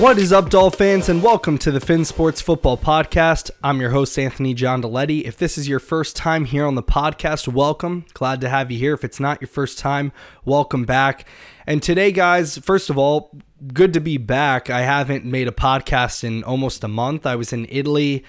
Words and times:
What 0.00 0.16
is 0.16 0.32
up, 0.32 0.48
Doll 0.48 0.70
fans, 0.70 1.10
and 1.10 1.22
welcome 1.22 1.58
to 1.58 1.70
the 1.70 1.78
Fin 1.78 2.06
Sports 2.06 2.40
Football 2.40 2.78
Podcast. 2.78 3.50
I'm 3.62 3.82
your 3.82 3.90
host, 3.90 4.18
Anthony 4.18 4.54
John. 4.54 4.82
If 4.82 5.36
this 5.36 5.58
is 5.58 5.68
your 5.68 5.78
first 5.78 6.16
time 6.16 6.46
here 6.46 6.64
on 6.64 6.74
the 6.74 6.82
podcast, 6.82 7.46
welcome. 7.46 8.06
Glad 8.14 8.40
to 8.40 8.48
have 8.48 8.70
you 8.70 8.78
here. 8.78 8.94
If 8.94 9.04
it's 9.04 9.20
not 9.20 9.42
your 9.42 9.48
first 9.48 9.78
time, 9.78 10.12
welcome 10.46 10.86
back. 10.86 11.28
And 11.66 11.82
today, 11.82 12.12
guys, 12.12 12.56
first 12.56 12.88
of 12.88 12.96
all, 12.96 13.38
good 13.74 13.92
to 13.92 14.00
be 14.00 14.16
back. 14.16 14.70
I 14.70 14.80
haven't 14.80 15.26
made 15.26 15.48
a 15.48 15.52
podcast 15.52 16.24
in 16.24 16.44
almost 16.44 16.82
a 16.82 16.88
month. 16.88 17.26
I 17.26 17.36
was 17.36 17.52
in 17.52 17.66
Italy 17.68 18.24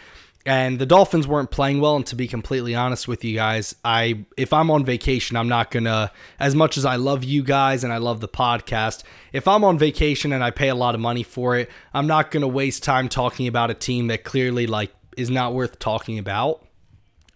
and 0.46 0.80
the 0.80 0.86
Dolphins 0.86 1.28
weren't 1.28 1.52
playing 1.52 1.82
well. 1.82 1.96
And 1.96 2.06
to 2.08 2.16
be 2.16 2.28
completely 2.28 2.74
honest 2.74 3.08
with 3.08 3.24
you 3.24 3.36
guys, 3.36 3.76
I 3.84 4.26
if 4.38 4.54
I'm 4.54 4.72
on 4.72 4.86
vacation, 4.86 5.38
I'm 5.38 5.48
not 5.48 5.72
gonna. 5.72 6.12
As 6.40 6.56
much 6.56 6.78
as 6.78 6.86
I 6.86 6.96
love 6.96 7.24
you 7.24 7.44
guys 7.44 7.84
and 7.84 7.94
I 7.94 7.98
love 7.98 8.20
the 8.20 8.28
podcast, 8.28 9.04
if 9.34 9.48
I'm 9.48 9.64
on 9.64 9.78
vacation 9.78 10.34
and 10.34 10.44
I 10.44 10.52
pay 10.52 10.70
a 10.70 10.76
lot 10.76 10.96
of 10.96 11.02
money 11.02 11.24
for 11.24 11.58
it, 11.58 11.70
I'm 11.94 12.08
not 12.08 12.32
gonna 12.32 12.48
waste 12.48 12.84
time 12.84 13.10
talking 13.10 13.48
about 13.48 13.70
a 13.70 13.76
team 13.76 14.08
that 14.08 14.24
clearly 14.24 14.68
like 14.68 14.92
is 15.18 15.30
not 15.30 15.54
worth 15.54 15.80
talking 15.80 16.18
about 16.18 16.66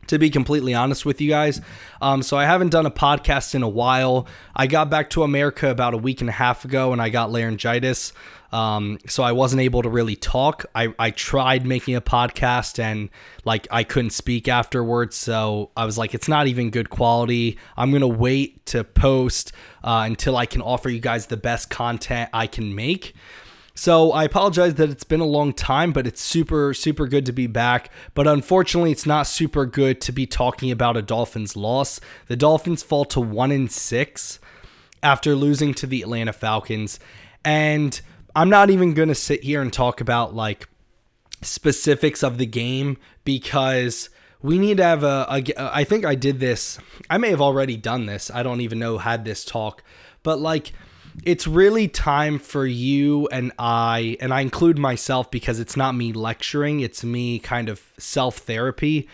to 0.08 0.20
be 0.20 0.30
completely 0.30 0.74
honest 0.74 1.06
with 1.06 1.20
you 1.22 1.30
guys. 1.30 1.62
Um, 2.02 2.22
so 2.22 2.38
I 2.38 2.46
haven't 2.46 2.70
done 2.70 2.86
a 2.86 2.92
podcast 2.92 3.56
in 3.56 3.64
a 3.64 3.70
while. 3.70 4.28
I 4.56 4.68
got 4.68 4.90
back 4.90 5.10
to 5.12 5.24
America 5.24 5.70
about 5.70 5.94
a 5.94 5.98
week 5.98 6.22
and 6.22 6.30
a 6.30 6.34
half 6.34 6.66
ago 6.66 6.94
and 6.94 7.02
I 7.02 7.10
got 7.10 7.32
laryngitis. 7.32 8.14
Um, 8.56 9.00
so 9.06 9.22
I 9.22 9.34
wasn't 9.34 9.64
able 9.64 9.82
to 9.82 9.90
really 9.90 10.16
talk. 10.16 10.66
I, 10.74 10.94
I 10.98 11.10
tried 11.10 11.66
making 11.66 11.98
a 11.98 12.00
podcast 12.00 12.80
and 12.80 13.10
like 13.44 13.68
I 13.70 13.84
couldn't 13.84 14.12
speak 14.12 14.48
afterwards. 14.48 15.18
So 15.18 15.72
I 15.76 15.84
was 15.84 15.98
like, 15.98 16.14
it's 16.14 16.30
not 16.30 16.48
even 16.48 16.70
good 16.70 16.90
quality. 16.90 17.58
I'm 17.76 17.90
going 17.90 18.00
to 18.00 18.08
wait 18.08 18.66
to 18.68 18.86
post 18.86 19.52
uh, 19.84 20.04
until 20.06 20.38
I 20.38 20.46
can 20.46 20.62
offer 20.62 20.90
you 20.90 21.02
guys 21.02 21.26
the 21.26 21.36
best 21.36 21.70
content 21.70 22.30
I 22.32 22.48
can 22.48 22.74
make. 22.74 23.14
So 23.74 24.14
I 24.14 24.24
apologize 24.24 24.76
that 24.76 24.90
it's 24.90 25.04
been 25.04 25.20
a 25.20 25.26
long 25.26 25.52
time, 25.52 25.92
but 25.92 26.08
it's 26.08 26.22
super, 26.22 26.74
super 26.74 27.08
good 27.08 27.26
to 27.26 27.34
be 27.34 27.48
back. 27.48 27.92
But 28.14 28.26
unfortunately, 28.26 28.94
it's 28.94 29.06
not 29.06 29.28
super 29.28 29.66
good 29.66 30.00
to 30.00 30.14
be 30.14 30.26
talking 30.26 30.72
about 30.72 30.96
a 30.96 31.02
Dolphins 31.02 31.58
loss. 31.58 32.00
The 32.28 32.38
Dolphins 32.38 32.84
fall 32.84 33.04
to 33.04 33.20
one 33.20 33.52
in 33.52 33.68
six 33.68 34.40
after 35.04 35.36
losing 35.36 35.74
to 35.74 35.88
the 35.88 36.02
Atlanta 36.02 36.32
Falcons. 36.32 37.02
And 37.44 38.00
I'm 38.36 38.50
not 38.50 38.70
even 38.70 38.94
going 38.94 39.10
to 39.10 39.16
sit 39.16 39.44
here 39.44 39.62
and 39.62 39.72
talk 39.72 40.02
about 40.02 40.36
like 40.36 40.68
specifics 41.42 42.24
of 42.24 42.38
the 42.38 42.46
game 42.46 42.98
because 43.24 44.10
we 44.42 44.58
need 44.60 44.78
to 44.78 44.84
have 44.84 45.04
a, 45.04 45.26
a. 45.30 45.44
I 45.58 45.84
think 45.84 46.06
I 46.06 46.16
did 46.16 46.40
this. 46.40 46.78
I 47.10 47.18
may 47.18 47.30
have 47.30 47.42
already 47.42 47.78
done 47.78 48.06
this. 48.06 48.30
I 48.30 48.44
don't 48.44 48.62
even 48.62 48.80
know 48.80 48.98
had 48.98 49.26
this 49.26 49.46
talk, 49.46 49.84
but 50.22 50.40
like 50.40 50.74
it's 51.24 51.48
really 51.48 51.88
time 51.88 52.40
for 52.40 52.66
you 52.66 53.28
and 53.28 53.52
I, 53.58 54.18
and 54.20 54.34
I 54.34 54.42
include 54.42 54.78
myself 54.78 55.32
because 55.32 55.60
it's 55.60 55.78
not 55.78 55.96
me 55.96 56.12
lecturing, 56.12 56.82
it's 56.82 57.04
me 57.04 57.40
kind 57.40 57.70
of 57.70 57.82
self 57.98 58.40
therapy. 58.40 59.08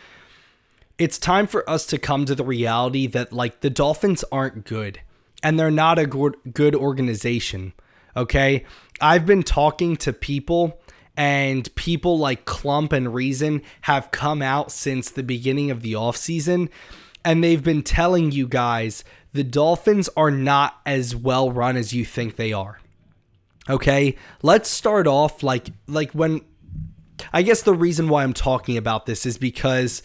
It's 0.97 1.17
time 1.17 1.47
for 1.47 1.67
us 1.69 1.85
to 1.87 1.97
come 1.97 2.25
to 2.25 2.35
the 2.35 2.43
reality 2.43 3.07
that, 3.07 3.33
like, 3.33 3.61
the 3.61 3.71
Dolphins 3.71 4.23
aren't 4.31 4.65
good 4.65 4.99
and 5.41 5.59
they're 5.59 5.71
not 5.71 5.97
a 5.97 6.05
good, 6.05 6.35
good 6.53 6.75
organization. 6.75 7.73
Okay. 8.15 8.65
I've 9.01 9.25
been 9.25 9.43
talking 9.43 9.97
to 9.97 10.13
people 10.13 10.79
and 11.17 11.73
people 11.75 12.17
like 12.17 12.45
Clump 12.45 12.93
and 12.93 13.13
Reason 13.13 13.61
have 13.81 14.11
come 14.11 14.41
out 14.41 14.71
since 14.71 15.09
the 15.09 15.23
beginning 15.23 15.71
of 15.71 15.81
the 15.81 15.93
offseason 15.93 16.69
and 17.25 17.43
they've 17.43 17.63
been 17.63 17.83
telling 17.83 18.31
you 18.31 18.47
guys 18.47 19.03
the 19.33 19.43
Dolphins 19.43 20.09
are 20.15 20.31
not 20.31 20.79
as 20.85 21.15
well 21.15 21.51
run 21.51 21.77
as 21.77 21.93
you 21.93 22.05
think 22.05 22.35
they 22.35 22.53
are. 22.53 22.79
Okay, 23.69 24.15
let's 24.41 24.69
start 24.69 25.07
off 25.07 25.43
like 25.43 25.69
like 25.87 26.11
when 26.11 26.41
I 27.31 27.43
guess 27.43 27.61
the 27.61 27.73
reason 27.73 28.09
why 28.09 28.23
I'm 28.23 28.33
talking 28.33 28.77
about 28.77 29.05
this 29.05 29.25
is 29.25 29.37
because 29.37 30.01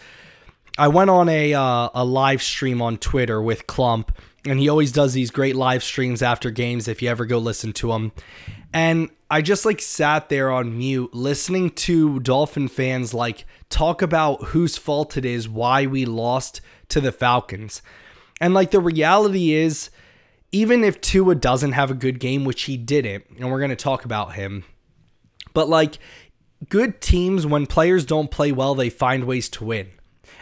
I 0.79 0.89
went 0.89 1.11
on 1.11 1.29
a 1.29 1.55
uh, 1.55 1.89
a 1.95 2.05
live 2.05 2.43
stream 2.43 2.83
on 2.83 2.99
Twitter 2.99 3.41
with 3.41 3.67
Clump 3.67 4.13
and 4.45 4.61
he 4.61 4.69
always 4.69 4.93
does 4.93 5.13
these 5.13 5.31
great 5.31 5.57
live 5.57 5.83
streams 5.83 6.23
after 6.23 6.51
games. 6.51 6.87
If 6.87 7.03
you 7.03 7.09
ever 7.09 7.25
go 7.27 7.39
listen 7.39 7.73
to 7.75 7.93
him, 7.93 8.13
and 8.77 9.09
I 9.31 9.41
just 9.41 9.65
like 9.65 9.81
sat 9.81 10.29
there 10.29 10.51
on 10.51 10.77
mute 10.77 11.15
listening 11.15 11.71
to 11.71 12.21
Dolphin 12.21 12.69
fans 12.69 13.15
like 13.15 13.47
talk 13.71 14.03
about 14.03 14.49
whose 14.49 14.77
fault 14.77 15.17
it 15.17 15.25
is 15.25 15.49
why 15.49 15.87
we 15.87 16.05
lost 16.05 16.61
to 16.91 17.01
the 17.01 17.11
Falcons. 17.11 17.81
And 18.39 18.53
like 18.53 18.73
the 18.73 18.81
reality 18.81 19.55
is, 19.55 19.89
even 20.53 20.85
if 20.85 21.01
Tua 21.01 21.37
doesn't 21.37 21.73
have 21.73 21.91
a 21.91 21.95
good 21.95 22.21
game, 22.21 22.45
which 22.45 22.65
he 22.65 22.77
didn't, 22.77 23.25
and 23.39 23.51
we're 23.51 23.61
going 23.61 23.71
to 23.71 23.77
talk 23.77 24.05
about 24.05 24.35
him, 24.35 24.63
but 25.55 25.71
like 25.71 25.99
good 26.69 27.01
teams, 27.01 27.47
when 27.47 27.65
players 27.65 28.05
don't 28.05 28.31
play 28.31 28.53
well, 28.53 28.75
they 28.75 28.91
find 28.91 29.25
ways 29.25 29.49
to 29.49 29.65
win. 29.65 29.89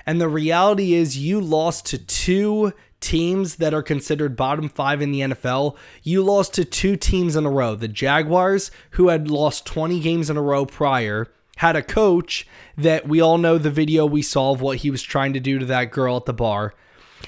And 0.07 0.21
the 0.21 0.29
reality 0.29 0.95
is, 0.95 1.17
you 1.17 1.41
lost 1.41 1.87
to 1.87 1.99
two 1.99 2.73
teams 3.05 3.57
that 3.57 3.75
are 3.75 3.83
considered 3.83 4.35
bottom 4.35 4.69
five 4.69 5.03
in 5.03 5.13
the 5.13 5.21
NFL. 5.21 5.77
You 6.03 6.23
lost 6.23 6.55
to 6.55 6.65
two 6.65 6.97
teams 6.97 7.37
in 7.37 7.45
a 7.45 7.51
row. 7.51 7.75
The 7.75 7.87
Jaguars, 7.87 8.71
who 8.93 9.09
had 9.09 9.31
lost 9.31 9.67
20 9.67 10.01
games 10.01 10.31
in 10.31 10.39
a 10.39 10.43
row 10.43 10.65
prior, 10.65 11.29
had 11.57 11.77
a 11.77 11.83
coach 11.83 12.47
that 12.77 13.07
we 13.07 13.21
all 13.21 13.37
know 13.37 13.59
the 13.59 13.71
video 13.71 14.07
we 14.07 14.23
saw 14.23 14.53
of 14.53 14.63
what 14.63 14.79
he 14.79 14.91
was 14.91 15.03
trying 15.03 15.35
to 15.35 15.41
do 15.41 15.59
to 15.59 15.67
that 15.67 15.91
girl 15.91 16.17
at 16.17 16.25
the 16.25 16.33
bar. 16.33 16.75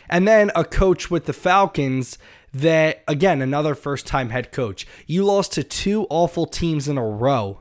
And 0.09 0.27
then 0.27 0.51
a 0.57 0.65
coach 0.65 1.11
with 1.11 1.27
the 1.27 1.33
Falcons 1.33 2.17
that, 2.55 3.05
again, 3.07 3.43
another 3.43 3.75
first 3.75 4.07
time 4.07 4.31
head 4.31 4.53
coach. 4.53 4.87
You 5.07 5.25
lost 5.25 5.53
to 5.53 5.63
two 5.63 6.07
awful 6.09 6.47
teams 6.47 6.89
in 6.89 6.97
a 6.97 7.07
row. 7.07 7.61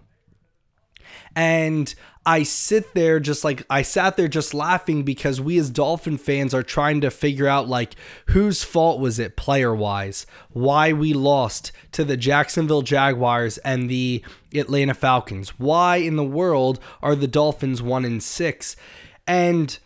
And 1.36 1.94
I 2.26 2.42
sit 2.44 2.96
there 2.96 3.20
just 3.20 3.44
like 3.44 3.66
I 3.70 3.84
sat 3.84 4.18
there 4.18 4.28
just 4.28 4.54
laughing 4.54 5.04
because 5.04 5.40
we 5.40 5.60
as 5.60 5.70
Dolphin 5.70 6.18
fans 6.18 6.54
are 6.56 6.64
trying 6.64 7.02
to 7.02 7.12
figure 7.12 7.48
out 7.48 7.68
like 7.68 7.96
whose 8.28 8.64
fault 8.64 9.00
was 9.00 9.20
it 9.20 9.36
player 9.36 9.76
wise, 9.76 10.26
why 10.52 10.92
we 10.92 11.14
lost 11.14 11.72
to 11.92 12.04
the 12.04 12.18
Jacksonville 12.18 12.82
Jaguars 12.82 13.60
and 13.60 13.90
the 13.90 14.24
Atlanta 14.56 14.96
Falcons. 14.96 15.60
Why 15.60 15.98
in 15.98 16.16
the 16.16 16.24
world 16.24 16.80
are 17.04 17.16
the 17.16 17.28
Dolphins 17.28 17.82
1 17.82 18.06
in 18.06 18.20
6? 18.20 18.76
And 19.28 19.78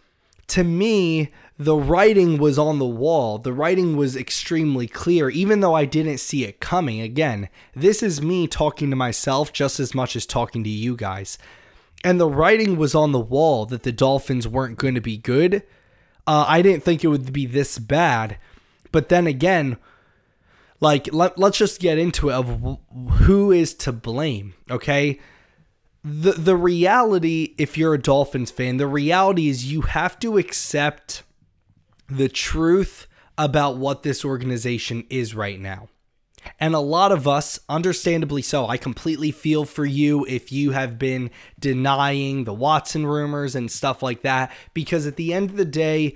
to 0.47 0.63
me, 0.63 1.31
the 1.57 1.75
writing 1.75 2.37
was 2.37 2.57
on 2.57 2.79
the 2.79 2.85
wall. 2.85 3.37
The 3.37 3.51
writing 3.51 3.97
was 3.97 4.15
extremely 4.15 4.87
clear, 4.87 5.29
even 5.29 5.59
though 5.59 5.75
I 5.75 5.83
didn't 5.83 6.19
see 6.19 6.45
it 6.45 6.61
coming. 6.61 7.01
Again, 7.01 7.49
this 7.75 8.01
is 8.01 8.21
me 8.21 8.47
talking 8.47 8.89
to 8.91 8.95
myself 8.95 9.51
just 9.51 9.77
as 9.77 9.93
much 9.93 10.15
as 10.15 10.25
talking 10.25 10.63
to 10.63 10.69
you 10.69 10.95
guys. 10.95 11.37
And 12.03 12.19
the 12.19 12.29
writing 12.29 12.77
was 12.77 12.95
on 12.95 13.11
the 13.11 13.19
wall 13.19 13.65
that 13.65 13.83
the 13.83 13.91
Dolphins 13.91 14.47
weren't 14.47 14.77
going 14.77 14.95
to 14.95 15.01
be 15.01 15.17
good. 15.17 15.63
Uh, 16.25 16.45
I 16.47 16.61
didn't 16.61 16.83
think 16.83 17.03
it 17.03 17.07
would 17.07 17.33
be 17.33 17.45
this 17.45 17.77
bad. 17.77 18.37
But 18.91 19.09
then 19.09 19.27
again, 19.27 19.77
like, 20.79 21.13
let, 21.13 21.37
let's 21.37 21.57
just 21.57 21.81
get 21.81 21.97
into 21.97 22.29
it 22.29 22.33
of 22.33 22.77
who 23.23 23.51
is 23.51 23.73
to 23.75 23.91
blame, 23.91 24.53
okay? 24.71 25.19
The, 26.03 26.31
the 26.31 26.55
reality, 26.55 27.53
if 27.57 27.77
you're 27.77 27.95
a 27.95 28.01
Dolphins 28.01 28.51
fan, 28.51 28.77
the 28.77 28.87
reality 28.87 29.49
is 29.49 29.71
you 29.71 29.81
have 29.81 30.17
to 30.19 30.37
accept 30.37 31.23
the 32.07 32.29
truth 32.29 33.07
about 33.37 33.77
what 33.77 34.03
this 34.03 34.23
organization 34.23 35.05
is 35.09 35.35
right 35.35 35.59
now. 35.59 35.89
And 36.59 36.75
a 36.75 36.79
lot 36.79 37.11
of 37.11 37.27
us, 37.27 37.59
understandably 37.67 38.41
so, 38.41 38.67
I 38.67 38.77
completely 38.77 39.31
feel 39.31 39.65
for 39.65 39.85
you 39.85 40.25
if 40.25 40.51
you 40.51 40.71
have 40.71 40.99
been 40.99 41.31
denying 41.59 42.43
the 42.43 42.53
Watson 42.53 43.05
rumors 43.05 43.55
and 43.55 43.71
stuff 43.71 44.01
like 44.03 44.21
that, 44.21 44.51
because 44.73 45.05
at 45.05 45.15
the 45.15 45.33
end 45.33 45.49
of 45.49 45.57
the 45.57 45.65
day, 45.65 46.15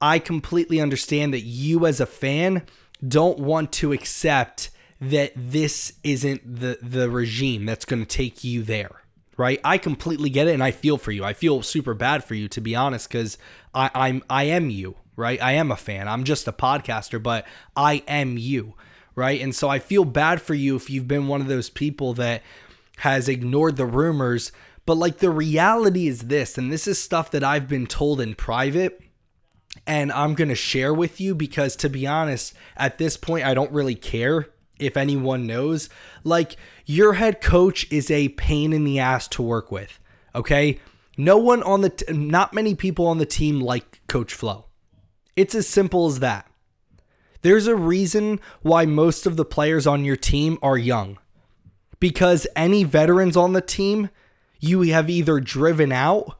I 0.00 0.18
completely 0.18 0.80
understand 0.80 1.32
that 1.34 1.40
you 1.40 1.86
as 1.86 2.00
a 2.00 2.06
fan 2.06 2.62
don't 3.06 3.38
want 3.38 3.72
to 3.72 3.92
accept 3.92 4.70
that 5.00 5.32
this 5.36 5.94
isn't 6.04 6.60
the, 6.60 6.78
the 6.80 7.10
regime 7.10 7.66
that's 7.66 7.84
going 7.84 8.00
to 8.00 8.06
take 8.06 8.44
you 8.44 8.62
there 8.62 8.98
right? 9.38 9.60
I 9.64 9.78
completely 9.78 10.28
get 10.28 10.46
it 10.46 10.52
and 10.52 10.62
I 10.62 10.72
feel 10.72 10.98
for 10.98 11.10
you. 11.10 11.24
I 11.24 11.32
feel 11.32 11.62
super 11.62 11.94
bad 11.94 12.22
for 12.22 12.34
you 12.34 12.48
to 12.48 12.60
be 12.60 12.76
honest, 12.76 13.08
because 13.08 13.38
I'm 13.74 14.22
I 14.28 14.44
am 14.44 14.68
you 14.68 14.96
right? 15.16 15.42
I 15.42 15.52
am 15.52 15.70
a 15.70 15.76
fan. 15.76 16.08
I'm 16.08 16.24
just 16.24 16.48
a 16.48 16.52
podcaster, 16.52 17.22
but 17.22 17.46
I 17.76 18.02
am 18.08 18.38
you, 18.38 18.74
right? 19.14 19.40
And 19.40 19.54
so 19.54 19.68
I 19.68 19.78
feel 19.78 20.04
bad 20.04 20.40
for 20.40 20.54
you 20.54 20.76
if 20.76 20.90
you've 20.90 21.08
been 21.08 21.28
one 21.28 21.40
of 21.40 21.48
those 21.48 21.70
people 21.70 22.14
that 22.14 22.42
has 22.98 23.28
ignored 23.28 23.76
the 23.76 23.86
rumors. 23.86 24.52
But 24.84 24.96
like 24.96 25.18
the 25.18 25.30
reality 25.30 26.08
is 26.08 26.22
this, 26.22 26.58
and 26.58 26.72
this 26.72 26.86
is 26.86 27.00
stuff 27.00 27.30
that 27.30 27.44
I've 27.44 27.68
been 27.68 27.86
told 27.86 28.20
in 28.20 28.34
private. 28.34 29.00
And 29.86 30.12
I'm 30.12 30.34
going 30.34 30.50
to 30.50 30.54
share 30.54 30.92
with 30.92 31.20
you 31.20 31.34
because, 31.34 31.76
to 31.76 31.88
be 31.88 32.06
honest, 32.06 32.54
at 32.76 32.98
this 32.98 33.16
point, 33.16 33.46
I 33.46 33.54
don't 33.54 33.72
really 33.72 33.94
care 33.94 34.48
if 34.78 34.98
anyone 34.98 35.46
knows. 35.46 35.88
Like, 36.24 36.56
your 36.84 37.14
head 37.14 37.40
coach 37.40 37.90
is 37.90 38.10
a 38.10 38.28
pain 38.30 38.74
in 38.74 38.84
the 38.84 38.98
ass 38.98 39.28
to 39.28 39.42
work 39.42 39.72
with. 39.72 39.98
Okay. 40.34 40.78
No 41.16 41.38
one 41.38 41.62
on 41.62 41.80
the, 41.80 41.90
t- 41.90 42.12
not 42.12 42.52
many 42.52 42.74
people 42.74 43.06
on 43.06 43.18
the 43.18 43.26
team 43.26 43.60
like 43.60 44.06
Coach 44.08 44.34
Flo. 44.34 44.66
It's 45.36 45.54
as 45.54 45.68
simple 45.68 46.06
as 46.06 46.20
that. 46.20 46.46
There's 47.42 47.66
a 47.66 47.76
reason 47.76 48.40
why 48.62 48.86
most 48.86 49.26
of 49.26 49.36
the 49.36 49.44
players 49.44 49.86
on 49.86 50.04
your 50.04 50.16
team 50.16 50.58
are 50.62 50.78
young. 50.78 51.18
Because 51.98 52.46
any 52.56 52.84
veterans 52.84 53.36
on 53.36 53.52
the 53.52 53.60
team 53.60 54.10
you 54.60 54.80
have 54.82 55.10
either 55.10 55.40
driven 55.40 55.90
out 55.90 56.38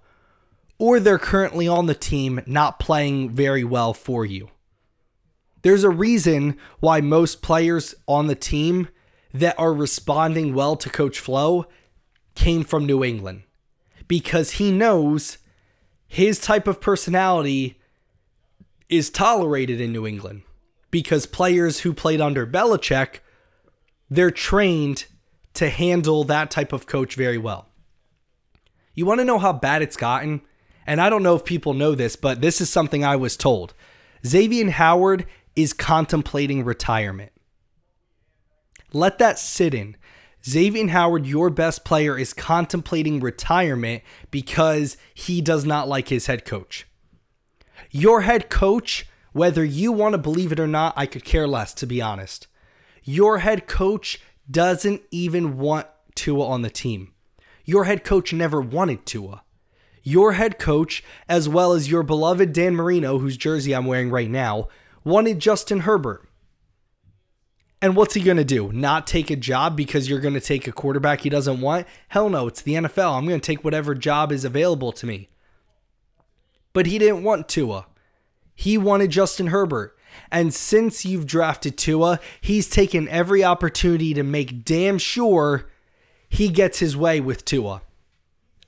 or 0.78 0.98
they're 0.98 1.18
currently 1.18 1.66
on 1.68 1.86
the 1.86 1.94
team 1.94 2.40
not 2.46 2.78
playing 2.78 3.30
very 3.30 3.64
well 3.64 3.92
for 3.92 4.24
you. 4.24 4.48
There's 5.62 5.84
a 5.84 5.90
reason 5.90 6.56
why 6.80 7.00
most 7.00 7.42
players 7.42 7.94
on 8.08 8.28
the 8.28 8.34
team 8.34 8.88
that 9.34 9.58
are 9.58 9.74
responding 9.74 10.54
well 10.54 10.76
to 10.76 10.90
Coach 10.90 11.18
Flo 11.18 11.66
came 12.34 12.64
from 12.64 12.86
New 12.86 13.04
England. 13.04 13.42
Because 14.08 14.52
he 14.52 14.70
knows 14.70 15.38
his 16.06 16.38
type 16.40 16.66
of 16.66 16.80
personality 16.80 17.80
is 18.88 19.10
tolerated 19.10 19.80
in 19.80 19.92
New 19.92 20.06
England 20.06 20.42
because 20.92 21.26
players 21.26 21.80
who 21.80 21.92
played 21.92 22.20
under 22.20 22.46
Belichick, 22.46 23.18
they're 24.08 24.30
trained 24.30 25.06
to 25.54 25.68
handle 25.68 26.22
that 26.22 26.52
type 26.52 26.72
of 26.72 26.86
coach 26.86 27.16
very 27.16 27.38
well. 27.38 27.66
You 28.94 29.06
want 29.06 29.18
to 29.20 29.24
know 29.24 29.38
how 29.38 29.52
bad 29.52 29.82
it's 29.82 29.96
gotten? 29.96 30.42
And 30.86 31.00
I 31.00 31.10
don't 31.10 31.22
know 31.22 31.34
if 31.34 31.44
people 31.44 31.74
know 31.74 31.94
this, 31.96 32.14
but 32.14 32.40
this 32.40 32.60
is 32.60 32.70
something 32.70 33.04
I 33.04 33.16
was 33.16 33.36
told. 33.36 33.74
Xavier 34.24 34.70
Howard 34.70 35.26
is 35.56 35.72
contemplating 35.72 36.64
retirement. 36.64 37.32
Let 38.92 39.18
that 39.18 39.38
sit 39.38 39.74
in. 39.74 39.96
Xavier 40.46 40.88
Howard, 40.88 41.26
your 41.26 41.50
best 41.50 41.84
player, 41.84 42.18
is 42.18 42.34
contemplating 42.34 43.20
retirement 43.20 44.02
because 44.30 44.96
he 45.14 45.40
does 45.40 45.64
not 45.64 45.88
like 45.88 46.08
his 46.08 46.26
head 46.26 46.44
coach. 46.44 46.86
Your 47.90 48.22
head 48.22 48.50
coach, 48.50 49.06
whether 49.32 49.64
you 49.64 49.92
want 49.92 50.12
to 50.12 50.18
believe 50.18 50.52
it 50.52 50.60
or 50.60 50.66
not, 50.66 50.94
I 50.96 51.06
could 51.06 51.24
care 51.24 51.48
less, 51.48 51.74
to 51.74 51.86
be 51.86 52.00
honest. 52.00 52.46
Your 53.04 53.38
head 53.38 53.66
coach 53.66 54.20
doesn't 54.50 55.02
even 55.10 55.58
want 55.58 55.86
Tua 56.14 56.46
on 56.46 56.62
the 56.62 56.70
team. 56.70 57.12
Your 57.64 57.84
head 57.84 58.04
coach 58.04 58.32
never 58.32 58.60
wanted 58.60 59.06
Tua. 59.06 59.42
Your 60.02 60.32
head 60.32 60.58
coach, 60.58 61.02
as 61.28 61.48
well 61.48 61.72
as 61.72 61.90
your 61.90 62.02
beloved 62.02 62.52
Dan 62.52 62.74
Marino, 62.74 63.18
whose 63.18 63.36
jersey 63.36 63.74
I'm 63.74 63.86
wearing 63.86 64.10
right 64.10 64.30
now, 64.30 64.68
wanted 65.04 65.38
Justin 65.38 65.80
Herbert. 65.80 66.28
And 67.80 67.96
what's 67.96 68.14
he 68.14 68.20
going 68.20 68.36
to 68.36 68.44
do? 68.44 68.70
Not 68.72 69.06
take 69.08 69.30
a 69.30 69.36
job 69.36 69.76
because 69.76 70.08
you're 70.08 70.20
going 70.20 70.34
to 70.34 70.40
take 70.40 70.68
a 70.68 70.72
quarterback 70.72 71.22
he 71.22 71.28
doesn't 71.28 71.60
want? 71.60 71.86
Hell 72.08 72.28
no, 72.28 72.46
it's 72.46 72.62
the 72.62 72.74
NFL. 72.74 73.16
I'm 73.16 73.26
going 73.26 73.40
to 73.40 73.46
take 73.46 73.64
whatever 73.64 73.94
job 73.94 74.30
is 74.30 74.44
available 74.44 74.92
to 74.92 75.06
me. 75.06 75.28
But 76.72 76.86
he 76.86 76.98
didn't 76.98 77.24
want 77.24 77.48
Tua. 77.48 77.86
He 78.54 78.78
wanted 78.78 79.10
Justin 79.10 79.48
Herbert. 79.48 79.96
And 80.30 80.52
since 80.52 81.04
you've 81.04 81.26
drafted 81.26 81.78
Tua, 81.78 82.20
he's 82.40 82.68
taken 82.68 83.08
every 83.08 83.42
opportunity 83.42 84.12
to 84.14 84.22
make 84.22 84.64
damn 84.64 84.98
sure 84.98 85.70
he 86.28 86.48
gets 86.48 86.78
his 86.78 86.96
way 86.96 87.20
with 87.20 87.44
Tua. 87.44 87.82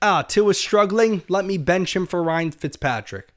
Ah, 0.01 0.21
Tua's 0.21 0.59
struggling. 0.59 1.23
Let 1.29 1.45
me 1.45 1.57
bench 1.57 1.95
him 1.95 2.05
for 2.05 2.21
Ryan 2.23 2.51
Fitzpatrick. 2.51 3.33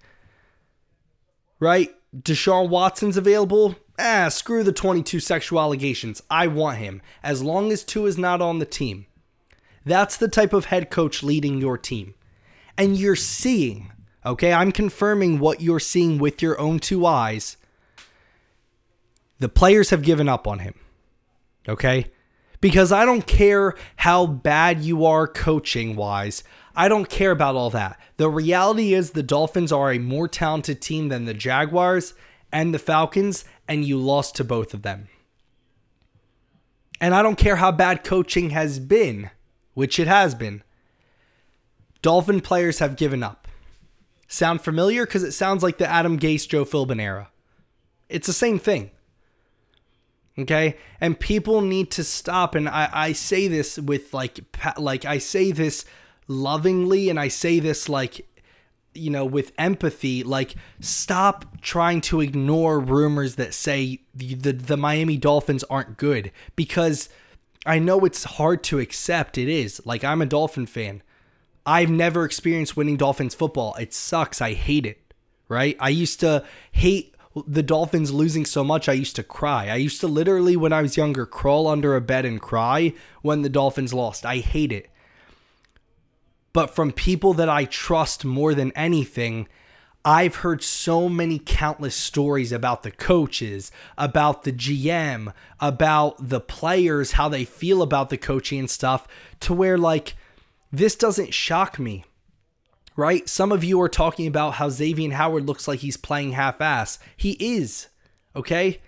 Right? 1.60 1.94
Deshaun 2.16 2.68
Watson's 2.68 3.16
available. 3.16 3.76
Ah, 3.98 4.28
screw 4.28 4.62
the 4.62 4.72
22 4.72 5.20
sexual 5.20 5.60
allegations. 5.60 6.22
I 6.30 6.46
want 6.46 6.78
him 6.78 7.02
as 7.22 7.42
long 7.42 7.72
as 7.72 7.84
Tua 7.84 8.06
is 8.08 8.18
not 8.18 8.40
on 8.40 8.58
the 8.58 8.66
team. 8.66 9.06
That's 9.84 10.16
the 10.16 10.28
type 10.28 10.52
of 10.52 10.66
head 10.66 10.90
coach 10.90 11.22
leading 11.22 11.58
your 11.58 11.78
team. 11.78 12.14
And 12.76 12.96
you're 12.96 13.16
seeing, 13.16 13.90
okay, 14.28 14.52
I'm 14.52 14.72
confirming 14.72 15.38
what 15.38 15.60
you're 15.60 15.80
seeing 15.80 16.18
with 16.18 16.42
your 16.42 16.58
own 16.60 16.78
two 16.78 17.04
eyes. 17.06 17.56
The 19.38 19.48
players 19.48 19.90
have 19.90 20.02
given 20.02 20.28
up 20.28 20.46
on 20.46 20.60
him. 20.60 20.74
Okay? 21.68 22.10
Because 22.60 22.92
I 22.92 23.04
don't 23.04 23.26
care 23.26 23.74
how 23.96 24.26
bad 24.26 24.80
you 24.80 25.04
are 25.04 25.28
coaching 25.28 25.96
wise. 25.96 26.42
I 26.74 26.88
don't 26.88 27.08
care 27.08 27.30
about 27.30 27.56
all 27.56 27.70
that. 27.70 28.00
The 28.16 28.28
reality 28.28 28.94
is 28.94 29.10
the 29.10 29.22
Dolphins 29.22 29.72
are 29.72 29.92
a 29.92 29.98
more 29.98 30.28
talented 30.28 30.80
team 30.80 31.08
than 31.08 31.24
the 31.24 31.34
Jaguars 31.34 32.14
and 32.52 32.72
the 32.72 32.78
Falcons, 32.78 33.44
and 33.66 33.84
you 33.84 33.98
lost 33.98 34.36
to 34.36 34.44
both 34.44 34.74
of 34.74 34.82
them. 34.82 35.08
And 37.00 37.14
I 37.14 37.22
don't 37.22 37.38
care 37.38 37.56
how 37.56 37.72
bad 37.72 38.04
coaching 38.04 38.50
has 38.50 38.78
been, 38.78 39.30
which 39.74 39.98
it 39.98 40.08
has 40.08 40.34
been. 40.34 40.62
Dolphin 42.00 42.40
players 42.40 42.78
have 42.78 42.96
given 42.96 43.22
up. 43.22 43.47
Sound 44.28 44.60
familiar? 44.60 45.06
Because 45.06 45.24
it 45.24 45.32
sounds 45.32 45.62
like 45.62 45.78
the 45.78 45.88
Adam 45.88 46.18
Gase, 46.18 46.46
Joe 46.46 46.66
Philbin 46.66 47.00
era. 47.00 47.30
It's 48.08 48.26
the 48.26 48.32
same 48.32 48.58
thing. 48.58 48.90
Okay, 50.38 50.76
and 51.00 51.18
people 51.18 51.62
need 51.62 51.90
to 51.92 52.04
stop. 52.04 52.54
And 52.54 52.68
I, 52.68 52.88
I 52.92 53.12
say 53.12 53.48
this 53.48 53.78
with 53.78 54.14
like 54.14 54.38
like 54.76 55.04
I 55.04 55.18
say 55.18 55.50
this 55.50 55.84
lovingly, 56.28 57.08
and 57.08 57.18
I 57.18 57.28
say 57.28 57.58
this 57.58 57.88
like 57.88 58.24
you 58.94 59.10
know 59.10 59.24
with 59.24 59.52
empathy 59.58 60.22
like 60.22 60.54
stop 60.80 61.60
trying 61.60 62.00
to 62.00 62.20
ignore 62.20 62.80
rumors 62.80 63.36
that 63.36 63.54
say 63.54 64.00
the, 64.14 64.34
the, 64.34 64.52
the 64.52 64.76
Miami 64.76 65.16
Dolphins 65.16 65.64
aren't 65.64 65.96
good 65.96 66.30
because 66.56 67.08
I 67.66 67.78
know 67.78 68.04
it's 68.04 68.24
hard 68.24 68.62
to 68.64 68.78
accept 68.78 69.38
it 69.38 69.48
is 69.48 69.84
like 69.84 70.04
I'm 70.04 70.22
a 70.22 70.26
Dolphin 70.26 70.66
fan 70.66 71.02
I've 71.68 71.90
never 71.90 72.24
experienced 72.24 72.76
winning 72.76 72.96
Dolphins 72.96 73.34
football. 73.34 73.74
It 73.74 73.92
sucks. 73.92 74.40
I 74.40 74.54
hate 74.54 74.86
it 74.86 75.08
right? 75.48 75.76
I 75.80 75.88
used 75.88 76.20
to 76.20 76.44
hate 76.72 77.14
the 77.46 77.62
Dolphins 77.62 78.12
losing 78.12 78.44
so 78.44 78.62
much 78.62 78.88
I 78.88 78.94
used 78.94 79.16
to 79.16 79.22
cry. 79.22 79.68
I 79.68 79.76
used 79.76 80.00
to 80.00 80.08
literally 80.08 80.56
when 80.56 80.72
I 80.72 80.82
was 80.82 80.96
younger 80.96 81.26
crawl 81.26 81.66
under 81.66 81.96
a 81.96 82.00
bed 82.00 82.24
and 82.24 82.40
cry 82.40 82.94
when 83.22 83.42
the 83.42 83.48
Dolphins 83.48 83.94
lost. 83.94 84.26
I 84.26 84.38
hate 84.38 84.72
it. 84.72 84.90
But 86.52 86.74
from 86.74 86.92
people 86.92 87.34
that 87.34 87.48
I 87.48 87.64
trust 87.66 88.24
more 88.24 88.54
than 88.54 88.72
anything, 88.72 89.46
I've 90.04 90.36
heard 90.36 90.62
so 90.62 91.08
many 91.08 91.38
countless 91.38 91.94
stories 91.94 92.50
about 92.50 92.82
the 92.82 92.90
coaches, 92.90 93.70
about 93.96 94.44
the 94.44 94.52
GM, 94.52 95.32
about 95.60 96.28
the 96.28 96.40
players, 96.40 97.12
how 97.12 97.28
they 97.28 97.44
feel 97.44 97.82
about 97.82 98.08
the 98.10 98.16
coaching 98.16 98.58
and 98.58 98.70
stuff, 98.70 99.06
to 99.40 99.52
where 99.52 99.78
like 99.78 100.16
this 100.72 100.96
doesn't 100.96 101.34
shock 101.34 101.78
me. 101.78 102.04
Right? 102.96 103.28
Some 103.28 103.52
of 103.52 103.62
you 103.62 103.80
are 103.80 103.88
talking 103.88 104.26
about 104.26 104.54
how 104.54 104.70
Xavier 104.70 105.12
Howard 105.12 105.46
looks 105.46 105.68
like 105.68 105.80
he's 105.80 105.96
playing 105.96 106.32
half 106.32 106.60
ass. 106.60 106.98
He 107.16 107.32
is. 107.32 107.86
Okay? 108.34 108.80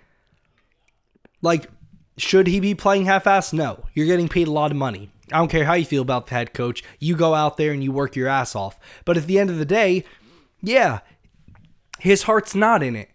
Like, 1.41 1.69
should 2.17 2.47
he 2.47 2.59
be 2.59 2.75
playing 2.75 3.05
half 3.05 3.25
ass? 3.25 3.53
No. 3.53 3.85
You're 3.93 4.07
getting 4.07 4.27
paid 4.27 4.47
a 4.47 4.51
lot 4.51 4.71
of 4.71 4.77
money. 4.77 5.11
I 5.31 5.37
don't 5.37 5.49
care 5.49 5.63
how 5.63 5.75
you 5.75 5.85
feel 5.85 6.01
about 6.01 6.27
the 6.27 6.35
head 6.35 6.53
coach. 6.53 6.83
You 6.99 7.15
go 7.15 7.33
out 7.33 7.55
there 7.55 7.71
and 7.71 7.81
you 7.81 7.93
work 7.93 8.17
your 8.17 8.27
ass 8.27 8.53
off. 8.53 8.77
But 9.05 9.15
at 9.15 9.27
the 9.27 9.39
end 9.39 9.49
of 9.49 9.57
the 9.57 9.65
day, 9.65 10.03
yeah, 10.61 10.99
his 11.99 12.23
heart's 12.23 12.53
not 12.53 12.83
in 12.83 12.95
it. 12.97 13.09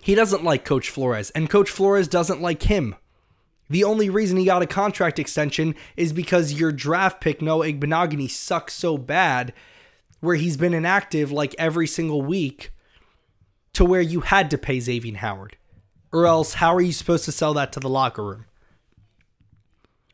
He 0.00 0.14
doesn't 0.14 0.44
like 0.44 0.64
Coach 0.64 0.88
Flores, 0.88 1.30
and 1.30 1.50
Coach 1.50 1.68
Flores 1.68 2.06
doesn't 2.06 2.40
like 2.40 2.62
him. 2.62 2.94
The 3.68 3.84
only 3.84 4.08
reason 4.08 4.36
he 4.36 4.44
got 4.44 4.62
a 4.62 4.66
contract 4.66 5.18
extension 5.18 5.74
is 5.96 6.12
because 6.12 6.54
your 6.54 6.72
draft 6.72 7.20
pick, 7.20 7.42
Noah 7.42 7.66
Igbinoghene, 7.66 8.30
sucks 8.30 8.74
so 8.74 8.96
bad 8.96 9.52
where 10.20 10.36
he's 10.36 10.56
been 10.56 10.74
inactive 10.74 11.32
like 11.32 11.54
every 11.58 11.86
single 11.86 12.22
week 12.22 12.72
to 13.72 13.84
where 13.84 14.00
you 14.00 14.20
had 14.20 14.50
to 14.50 14.58
pay 14.58 14.80
Xavier 14.80 15.16
Howard. 15.18 15.56
Or 16.12 16.26
else, 16.26 16.54
how 16.54 16.74
are 16.74 16.80
you 16.80 16.92
supposed 16.92 17.24
to 17.24 17.32
sell 17.32 17.54
that 17.54 17.72
to 17.72 17.80
the 17.80 17.88
locker 17.88 18.24
room? 18.24 18.46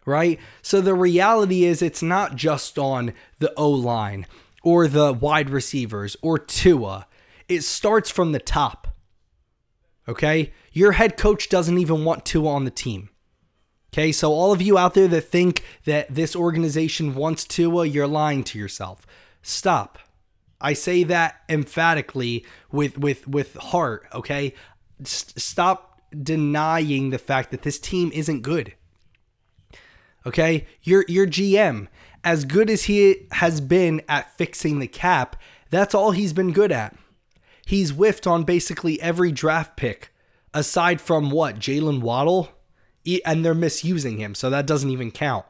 right? 0.06 0.38
So 0.62 0.80
the 0.80 0.94
reality 0.94 1.64
is 1.64 1.82
it's 1.82 2.02
not 2.02 2.36
just 2.36 2.78
on 2.78 3.12
the 3.38 3.52
O 3.56 3.70
line 3.70 4.26
or 4.62 4.88
the 4.88 5.12
wide 5.12 5.50
receivers 5.50 6.16
or 6.22 6.38
Tua. 6.38 7.06
It 7.48 7.62
starts 7.62 8.10
from 8.10 8.32
the 8.32 8.38
top. 8.38 8.88
Okay? 10.08 10.52
Your 10.72 10.92
head 10.92 11.16
coach 11.16 11.48
doesn't 11.48 11.78
even 11.78 12.04
want 12.04 12.24
Tua 12.24 12.50
on 12.50 12.64
the 12.64 12.70
team. 12.70 13.10
Okay, 13.92 14.10
so 14.10 14.32
all 14.32 14.52
of 14.52 14.62
you 14.62 14.78
out 14.78 14.94
there 14.94 15.08
that 15.08 15.20
think 15.22 15.62
that 15.84 16.14
this 16.14 16.34
organization 16.34 17.14
wants 17.14 17.44
Tua, 17.44 17.84
you're 17.86 18.06
lying 18.06 18.42
to 18.44 18.58
yourself. 18.58 19.06
Stop. 19.42 19.98
I 20.62 20.72
say 20.72 21.02
that 21.04 21.42
emphatically 21.48 22.46
with 22.70 22.96
with 22.96 23.28
with 23.28 23.54
heart, 23.56 24.06
okay? 24.14 24.54
S- 25.00 25.34
stop 25.36 26.00
denying 26.10 27.10
the 27.10 27.18
fact 27.18 27.50
that 27.50 27.62
this 27.62 27.78
team 27.78 28.10
isn't 28.14 28.40
good. 28.40 28.74
Okay? 30.24 30.66
Your 30.82 31.04
your 31.08 31.26
GM, 31.26 31.88
as 32.24 32.44
good 32.44 32.70
as 32.70 32.84
he 32.84 33.26
has 33.32 33.60
been 33.60 34.00
at 34.08 34.36
fixing 34.38 34.78
the 34.78 34.86
cap, 34.86 35.36
that's 35.68 35.94
all 35.94 36.12
he's 36.12 36.32
been 36.32 36.52
good 36.52 36.72
at. 36.72 36.96
He's 37.66 37.90
whiffed 37.90 38.26
on 38.26 38.44
basically 38.44 39.00
every 39.02 39.32
draft 39.32 39.76
pick, 39.76 40.14
aside 40.54 41.00
from 41.00 41.30
what 41.30 41.58
Jalen 41.58 42.00
Waddle, 42.00 42.50
and 43.24 43.44
they're 43.44 43.54
misusing 43.54 44.18
him, 44.18 44.34
so 44.34 44.50
that 44.50 44.66
doesn't 44.66 44.90
even 44.90 45.10
count. 45.10 45.44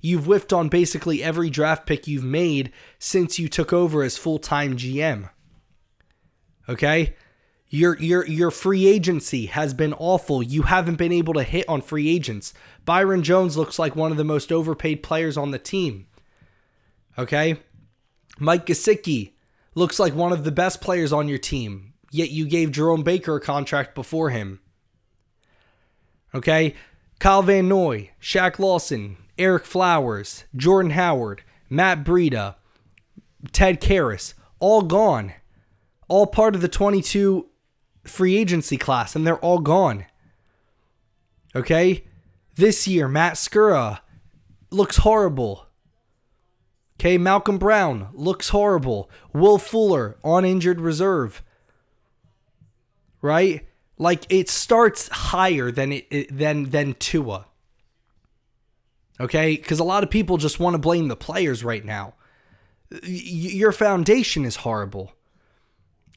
You've 0.00 0.26
whiffed 0.26 0.52
on 0.52 0.68
basically 0.68 1.22
every 1.22 1.50
draft 1.50 1.86
pick 1.86 2.06
you've 2.06 2.24
made 2.24 2.72
since 2.98 3.38
you 3.38 3.48
took 3.48 3.72
over 3.72 4.02
as 4.02 4.16
full 4.16 4.38
time 4.38 4.76
GM. 4.76 5.30
Okay? 6.68 7.16
Your 7.70 7.98
your 7.98 8.26
your 8.26 8.50
free 8.50 8.86
agency 8.86 9.46
has 9.46 9.74
been 9.74 9.92
awful. 9.94 10.42
You 10.42 10.62
haven't 10.62 10.96
been 10.96 11.12
able 11.12 11.34
to 11.34 11.42
hit 11.42 11.68
on 11.68 11.82
free 11.82 12.08
agents. 12.08 12.54
Byron 12.84 13.22
Jones 13.22 13.56
looks 13.56 13.78
like 13.78 13.94
one 13.94 14.10
of 14.10 14.16
the 14.16 14.24
most 14.24 14.52
overpaid 14.52 15.02
players 15.02 15.36
on 15.36 15.50
the 15.50 15.58
team. 15.58 16.06
Okay? 17.18 17.58
Mike 18.38 18.66
Gesicki 18.66 19.32
looks 19.74 19.98
like 19.98 20.14
one 20.14 20.32
of 20.32 20.44
the 20.44 20.52
best 20.52 20.80
players 20.80 21.12
on 21.12 21.28
your 21.28 21.38
team. 21.38 21.92
Yet 22.10 22.30
you 22.30 22.46
gave 22.46 22.70
Jerome 22.70 23.02
Baker 23.02 23.36
a 23.36 23.40
contract 23.40 23.94
before 23.94 24.30
him. 24.30 24.60
Okay? 26.34 26.74
Kyle 27.18 27.42
Van 27.42 27.68
Noy, 27.68 28.10
Shaq 28.20 28.58
Lawson, 28.58 29.16
Ereck 29.36 29.64
Flowers, 29.64 30.44
Jordan 30.54 30.92
Howard, 30.92 31.42
Matt 31.68 32.04
Breida, 32.04 32.54
Ted 33.52 33.80
Karras, 33.80 34.34
all 34.60 34.82
gone. 34.82 35.32
All 36.08 36.26
part 36.26 36.54
of 36.54 36.62
the 36.62 36.68
22 36.68 37.46
free 38.04 38.36
agency 38.36 38.76
class, 38.76 39.14
and 39.14 39.26
they're 39.26 39.38
all 39.38 39.58
gone. 39.58 40.06
Okay? 41.54 42.04
This 42.54 42.88
year, 42.88 43.08
Matt 43.08 43.34
Skura 43.34 44.00
looks 44.70 44.98
horrible. 44.98 45.66
Okay, 46.98 47.18
Malcolm 47.18 47.58
Brown 47.58 48.08
looks 48.12 48.48
horrible. 48.48 49.10
Will 49.32 49.58
Fuller 49.58 50.18
on 50.24 50.44
injured 50.44 50.80
reserve. 50.80 51.42
Right? 53.20 53.67
Like 53.98 54.24
it 54.28 54.48
starts 54.48 55.08
higher 55.08 55.70
than 55.70 55.92
it 55.92 56.36
than 56.36 56.70
than 56.70 56.94
Tua. 56.94 57.46
Okay? 59.20 59.56
Cuz 59.56 59.80
a 59.80 59.84
lot 59.84 60.04
of 60.04 60.10
people 60.10 60.36
just 60.36 60.60
want 60.60 60.74
to 60.74 60.78
blame 60.78 61.08
the 61.08 61.16
players 61.16 61.64
right 61.64 61.84
now. 61.84 62.14
Y- 62.90 62.98
your 63.02 63.72
foundation 63.72 64.44
is 64.44 64.56
horrible. 64.56 65.12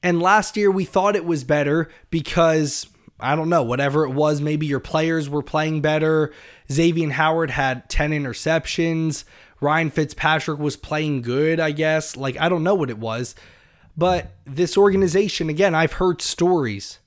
And 0.03 0.21
last 0.21 0.55
year 0.55 0.71
we 0.71 0.85
thought 0.85 1.15
it 1.15 1.25
was 1.25 1.43
better 1.43 1.89
because 2.09 2.87
I 3.19 3.35
don't 3.35 3.49
know, 3.49 3.63
whatever 3.63 4.03
it 4.03 4.11
was, 4.11 4.41
maybe 4.41 4.65
your 4.65 4.79
players 4.79 5.29
were 5.29 5.43
playing 5.43 5.81
better. 5.81 6.33
Xavier 6.71 7.11
Howard 7.11 7.51
had 7.51 7.87
10 7.87 8.11
interceptions. 8.11 9.23
Ryan 9.59 9.91
Fitzpatrick 9.91 10.59
was 10.59 10.75
playing 10.75 11.21
good, 11.21 11.59
I 11.59 11.69
guess. 11.71 12.17
Like, 12.17 12.35
I 12.39 12.49
don't 12.49 12.63
know 12.63 12.73
what 12.73 12.89
it 12.89 12.97
was. 12.97 13.35
But 13.95 14.31
this 14.45 14.75
organization, 14.75 15.49
again, 15.49 15.75
I've 15.75 15.93
heard 15.93 16.21
stories 16.21 16.97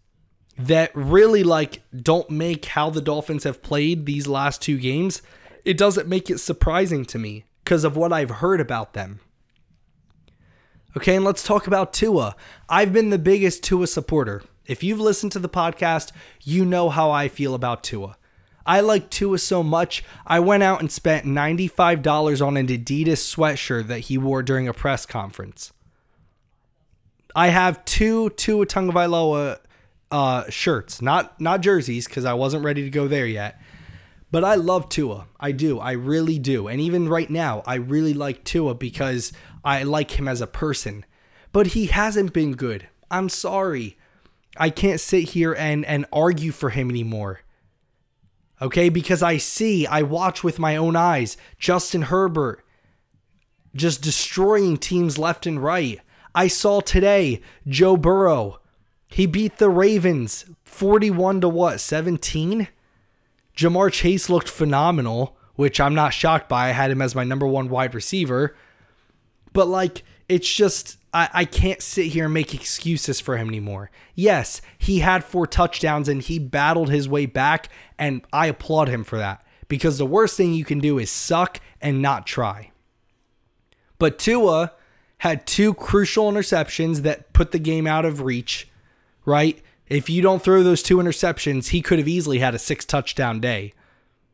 that 0.57 0.91
really 0.95 1.43
like 1.43 1.83
don't 1.95 2.31
make 2.31 2.67
how 2.67 2.91
the 2.91 3.01
Dolphins 3.01 3.45
have 3.45 3.63
played 3.63 4.07
these 4.07 4.27
last 4.27 4.63
two 4.63 4.79
games. 4.79 5.23
It 5.65 5.77
doesn't 5.77 6.09
make 6.09 6.31
it 6.31 6.39
surprising 6.39 7.05
to 7.07 7.19
me 7.19 7.45
because 7.65 7.85
of 7.85 7.97
what 7.97 8.13
I've 8.13 8.31
heard 8.31 8.61
about 8.61 8.93
them. 8.93 9.21
Okay, 10.97 11.17
and 11.17 11.25
let's 11.25 11.43
talk 11.43 11.67
about 11.67 11.93
Tua. 11.93 12.37
I've 12.69 12.93
been 12.93 13.11
the 13.11 13.19
biggest 13.19 13.65
Tua 13.65 13.89
supporter. 13.89 14.43
If 14.67 14.85
you've 14.85 15.01
listened 15.01 15.33
to 15.33 15.41
the 15.41 15.49
podcast, 15.49 16.13
you 16.43 16.65
know 16.65 16.89
how 16.89 17.11
I 17.11 17.29
feel 17.29 17.55
about 17.55 17.83
Tua. 17.83 18.17
I 18.67 18.81
like 18.81 19.11
Tua 19.11 19.39
so 19.39 19.63
much, 19.63 20.05
I 20.27 20.41
went 20.41 20.63
out 20.63 20.81
and 20.81 20.91
spent 20.91 21.27
$95 21.27 22.47
on 22.47 22.57
an 22.57 22.69
Adidas 22.69 23.35
sweatshirt 23.35 23.89
that 23.89 24.01
he 24.01 24.17
wore 24.17 24.43
during 24.43 24.69
a 24.69 24.73
press 24.73 25.05
conference. 25.05 25.73
I 27.37 27.49
have 27.49 27.85
two 27.85 28.31
Tua 28.31 28.65
Tagovailoa 28.65 29.59
uh, 30.11 30.49
shirts, 30.51 31.03
not 31.03 31.41
not 31.41 31.61
jerseys 31.61 32.07
because 32.07 32.25
I 32.25 32.35
wasn't 32.35 32.65
ready 32.65 32.83
to 32.83 32.91
go 32.91 33.09
there 33.09 33.27
yet. 33.27 33.61
But 34.31 34.45
I 34.45 34.57
love 34.57 34.89
Tua. 34.89 35.27
I 35.39 35.53
do. 35.53 35.79
I 35.79 35.93
really 35.93 36.41
do. 36.41 36.67
And 36.67 36.81
even 36.81 37.09
right 37.09 37.31
now, 37.31 37.63
I 37.67 37.77
really 37.77 38.15
like 38.15 38.43
Tua 38.43 38.75
because 38.75 39.33
I 39.65 39.85
like 39.85 40.19
him 40.19 40.27
as 40.27 40.41
a 40.41 40.49
person. 40.49 41.05
But 41.53 41.69
he 41.69 41.87
hasn't 41.87 42.33
been 42.33 42.57
good. 42.57 42.89
I'm 43.11 43.29
sorry. 43.29 43.97
I 44.57 44.71
can't 44.71 45.01
sit 45.01 45.31
here 45.31 45.55
and 45.55 45.85
and 45.85 46.07
argue 46.13 46.53
for 46.53 46.71
him 46.71 46.91
anymore. 46.91 47.41
Okay, 48.63 48.89
because 48.89 49.23
I 49.23 49.37
see, 49.37 49.87
I 49.87 50.03
watch 50.03 50.43
with 50.43 50.59
my 50.59 50.77
own 50.77 50.97
eyes 50.97 51.37
Justin 51.59 52.03
Herbert 52.03 52.65
just 53.75 54.03
destroying 54.03 54.77
teams 54.77 55.19
left 55.19 55.47
and 55.47 55.63
right. 55.63 56.01
I 56.35 56.49
saw 56.49 56.81
today 56.81 57.41
Joe 57.67 57.97
Burrow. 57.97 58.61
He 59.15 59.27
beat 59.27 59.59
the 59.59 59.71
Ravens 59.71 60.45
41 60.65 61.43
to 61.43 61.49
what? 61.49 61.79
17? 61.79 62.67
Ja'Marr 63.57 63.93
Chase 63.93 64.29
looked 64.29 64.49
phenomenal, 64.49 65.37
which 65.55 65.79
I'm 65.79 65.95
not 65.95 66.13
shocked 66.13 66.49
by. 66.49 66.71
I 66.71 66.73
had 66.73 66.91
him 66.91 67.01
as 67.01 67.15
my 67.15 67.23
number 67.23 67.47
1 67.47 67.69
wide 67.69 67.95
receiver. 67.95 68.57
But 69.53 69.69
like 69.69 70.03
it's 70.29 70.53
just 70.53 70.99
I, 71.13 71.29
I 71.33 71.45
can't 71.45 71.81
sit 71.81 72.07
here 72.07 72.25
and 72.25 72.35
make 72.35 72.55
excuses 72.55 73.21
for 73.21 73.37
him 73.37 73.47
anymore. 73.47 73.93
Yes, 74.17 74.61
he 74.79 74.99
had 74.99 75.23
four 75.23 75.47
touchdowns 75.47 76.09
and 76.09 76.21
he 76.21 76.41
battled 76.41 76.91
his 76.91 77.09
way 77.09 77.27
back, 77.27 77.69
and 77.97 78.23
I 78.33 78.49
applaud 78.49 78.89
him 78.89 79.05
for 79.05 79.19
that. 79.19 79.47
Because 79.69 79.97
the 79.97 80.07
worst 80.07 80.37
thing 80.37 80.55
you 80.55 80.65
can 80.65 80.81
do 80.81 80.99
is 80.99 81.09
suck 81.09 81.61
and 81.81 82.03
not 82.03 82.27
try. 82.27 82.73
But 84.01 84.19
Tua 84.19 84.73
had 85.19 85.47
two 85.47 85.73
crucial 85.73 86.33
interceptions 86.33 87.03
that 87.03 87.33
put 87.33 87.53
the 87.53 87.61
game 87.61 87.87
out 87.87 88.05
of 88.05 88.21
reach, 88.23 88.69
right? 89.25 89.61
If 89.89 90.09
you 90.09 90.23
don't 90.23 90.43
throw 90.43 90.63
those 90.63 90.83
two 90.83 90.97
interceptions, 90.97 91.69
he 91.69 91.83
could 91.83 91.99
have 91.99 92.09
easily 92.09 92.39
had 92.39 92.55
a 92.55 92.59
six 92.59 92.85
touchdown 92.85 93.41
day, 93.41 93.75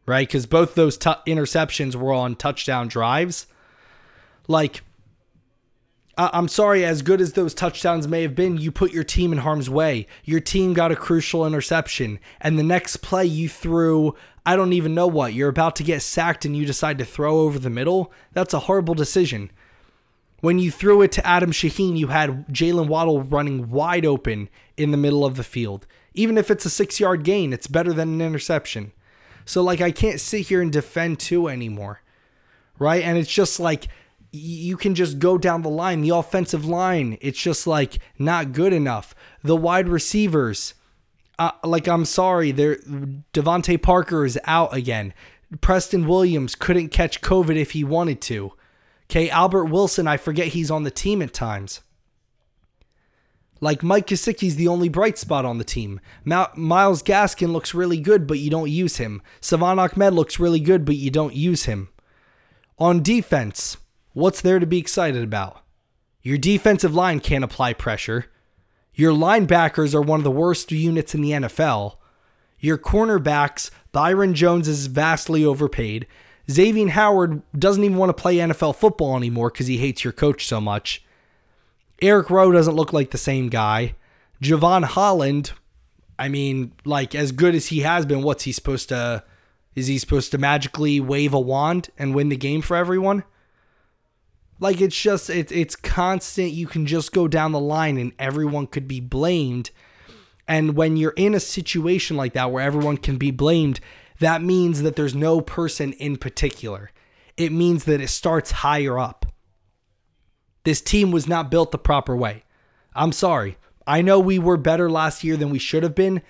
right? 0.06 0.26
Because 0.26 0.46
both 0.46 0.74
those 0.74 0.96
t- 0.96 1.10
interceptions 1.26 1.94
were 1.94 2.12
on 2.12 2.36
touchdown 2.36 2.88
drives. 2.88 3.46
Like, 4.46 4.82
I'm 6.16 6.48
sorry, 6.48 6.84
as 6.84 7.02
good 7.02 7.20
as 7.20 7.32
those 7.32 7.54
touchdowns 7.54 8.06
may 8.06 8.22
have 8.22 8.34
been, 8.34 8.58
you 8.58 8.70
put 8.70 8.92
your 8.92 9.04
team 9.04 9.32
in 9.32 9.38
harm's 9.38 9.70
way. 9.70 10.06
Your 10.24 10.40
team 10.40 10.74
got 10.74 10.92
a 10.92 10.96
crucial 10.96 11.46
interception, 11.46 12.18
and 12.40 12.58
the 12.58 12.62
next 12.62 12.98
play 12.98 13.24
you 13.24 13.48
threw, 13.48 14.14
I 14.44 14.54
don't 14.54 14.74
even 14.74 14.94
know 14.94 15.06
what, 15.06 15.32
you're 15.32 15.48
about 15.48 15.76
to 15.76 15.82
get 15.82 16.02
sacked 16.02 16.44
and 16.44 16.54
you 16.56 16.66
decide 16.66 16.98
to 16.98 17.04
throw 17.04 17.40
over 17.40 17.58
the 17.58 17.70
middle. 17.70 18.12
That's 18.32 18.52
a 18.52 18.60
horrible 18.60 18.94
decision. 18.94 19.50
When 20.40 20.58
you 20.58 20.70
threw 20.70 21.00
it 21.02 21.12
to 21.12 21.26
Adam 21.26 21.52
Shaheen, 21.52 21.96
you 21.96 22.08
had 22.08 22.48
Jalen 22.48 22.88
Waddle 22.88 23.22
running 23.22 23.70
wide 23.70 24.04
open 24.04 24.48
in 24.80 24.90
the 24.90 24.96
middle 24.96 25.24
of 25.24 25.36
the 25.36 25.44
field. 25.44 25.86
Even 26.14 26.38
if 26.38 26.50
it's 26.50 26.64
a 26.64 26.70
six 26.70 26.98
yard 26.98 27.22
gain, 27.22 27.52
it's 27.52 27.66
better 27.66 27.92
than 27.92 28.14
an 28.14 28.20
interception. 28.20 28.92
So, 29.44 29.62
like, 29.62 29.80
I 29.80 29.90
can't 29.90 30.20
sit 30.20 30.48
here 30.48 30.62
and 30.62 30.72
defend 30.72 31.18
Tua 31.18 31.52
anymore, 31.52 32.02
right? 32.78 33.02
And 33.02 33.18
it's 33.18 33.32
just 33.32 33.60
like, 33.60 33.88
you 34.32 34.76
can 34.76 34.94
just 34.94 35.18
go 35.18 35.38
down 35.38 35.62
the 35.62 35.70
line. 35.70 36.02
The 36.02 36.14
offensive 36.14 36.64
line, 36.64 37.18
it's 37.20 37.40
just 37.40 37.66
like 37.66 37.98
not 38.18 38.52
good 38.52 38.72
enough. 38.72 39.14
The 39.42 39.56
wide 39.56 39.88
receivers, 39.88 40.74
uh, 41.38 41.52
like 41.64 41.88
I'm 41.88 42.04
sorry, 42.04 42.52
there 42.52 42.76
DeVante 42.76 43.80
Parker 43.82 44.24
is 44.24 44.38
out 44.44 44.74
again. 44.74 45.14
Preston 45.60 46.06
Williams 46.06 46.54
couldn't 46.54 46.90
catch 46.90 47.20
COVID 47.20 47.56
if 47.56 47.72
he 47.72 47.82
wanted 47.82 48.20
to. 48.22 48.52
Okay, 49.10 49.28
Albert 49.30 49.64
Wilson, 49.64 50.06
I 50.06 50.16
forget 50.16 50.48
he's 50.48 50.70
on 50.70 50.84
the 50.84 50.90
team 50.92 51.20
at 51.22 51.34
times. 51.34 51.80
Like 53.60 53.82
Mike 53.82 54.06
Gesicki's 54.06 54.56
the 54.56 54.68
only 54.68 54.88
bright 54.88 55.18
spot 55.18 55.44
on 55.44 55.58
the 55.58 55.64
team. 55.64 56.00
Myles 56.24 57.02
Gaskin 57.02 57.52
looks 57.52 57.74
really 57.74 58.00
good, 58.00 58.26
but 58.26 58.38
you 58.38 58.50
don't 58.50 58.70
use 58.70 58.96
him. 58.96 59.20
Salvon 59.40 59.78
Ahmed 59.78 60.14
looks 60.14 60.40
really 60.40 60.60
good, 60.60 60.84
but 60.84 60.96
you 60.96 61.10
don't 61.10 61.34
use 61.34 61.64
him. 61.64 61.90
On 62.78 63.02
defense, 63.02 63.76
What's 64.12 64.40
there 64.40 64.58
to 64.58 64.66
be 64.66 64.78
excited 64.78 65.22
about? 65.22 65.62
Your 66.22 66.36
defensive 66.36 66.94
line 66.94 67.20
can't 67.20 67.44
apply 67.44 67.74
pressure. 67.74 68.26
Your 68.92 69.12
linebackers 69.12 69.94
are 69.94 70.02
one 70.02 70.18
of 70.18 70.24
the 70.24 70.32
worst 70.32 70.72
units 70.72 71.14
in 71.14 71.22
the 71.22 71.30
NFL. 71.30 71.96
Your 72.58 72.76
cornerbacks, 72.76 73.70
Byron 73.92 74.34
Jones 74.34 74.66
is 74.66 74.86
vastly 74.86 75.44
overpaid. 75.44 76.08
Xavier 76.50 76.88
Howard 76.88 77.42
doesn't 77.56 77.84
even 77.84 77.96
want 77.96 78.10
to 78.10 78.20
play 78.20 78.36
NFL 78.36 78.74
football 78.74 79.16
anymore 79.16 79.50
because 79.50 79.68
he 79.68 79.78
hates 79.78 80.02
your 80.02 80.12
coach 80.12 80.44
so 80.44 80.60
much. 80.60 81.04
Eric 82.02 82.30
Rowe 82.30 82.52
doesn't 82.52 82.76
look 82.76 82.92
like 82.92 83.10
the 83.10 83.18
same 83.18 83.48
guy. 83.48 83.94
Jevon 84.42 84.84
Holland, 84.84 85.52
I 86.18 86.28
mean, 86.28 86.72
like 86.84 87.14
as 87.14 87.32
good 87.32 87.54
as 87.54 87.66
he 87.66 87.80
has 87.80 88.06
been, 88.06 88.22
what's 88.22 88.44
he 88.44 88.52
supposed 88.52 88.88
to? 88.88 89.24
Is 89.74 89.86
he 89.86 89.98
supposed 89.98 90.32
to 90.32 90.38
magically 90.38 90.98
wave 91.00 91.32
a 91.32 91.40
wand 91.40 91.90
and 91.98 92.14
win 92.14 92.28
the 92.28 92.36
game 92.36 92.62
for 92.62 92.76
everyone? 92.76 93.24
Like 94.58 94.80
it's 94.80 95.00
just 95.00 95.30
it's 95.30 95.52
it's 95.52 95.76
constant. 95.76 96.52
You 96.52 96.66
can 96.66 96.86
just 96.86 97.12
go 97.12 97.28
down 97.28 97.52
the 97.52 97.60
line 97.60 97.96
and 97.96 98.12
everyone 98.18 98.66
could 98.66 98.86
be 98.86 99.00
blamed. 99.00 99.70
And 100.46 100.76
when 100.76 100.96
you're 100.96 101.14
in 101.16 101.34
a 101.34 101.40
situation 101.40 102.16
like 102.16 102.32
that 102.34 102.50
where 102.50 102.62
everyone 102.62 102.96
can 102.96 103.16
be 103.16 103.30
blamed, 103.30 103.80
that 104.18 104.42
means 104.42 104.82
that 104.82 104.96
there's 104.96 105.14
no 105.14 105.40
person 105.40 105.92
in 105.94 106.16
particular. 106.16 106.90
It 107.36 107.52
means 107.52 107.84
that 107.84 108.00
it 108.00 108.08
starts 108.08 108.50
higher 108.50 108.98
up. 108.98 109.26
This 110.64 110.80
team 110.80 111.10
was 111.10 111.26
not 111.26 111.50
built 111.50 111.72
the 111.72 111.78
proper 111.78 112.14
way. 112.14 112.44
I'm 112.94 113.12
sorry. 113.12 113.56
I 113.86 114.02
know 114.02 114.20
we 114.20 114.38
were 114.38 114.56
better 114.56 114.90
last 114.90 115.24
year 115.24 115.36
than 115.36 115.50
we 115.50 115.58
should 115.58 115.82
have 115.82 115.94
been, 115.94 116.22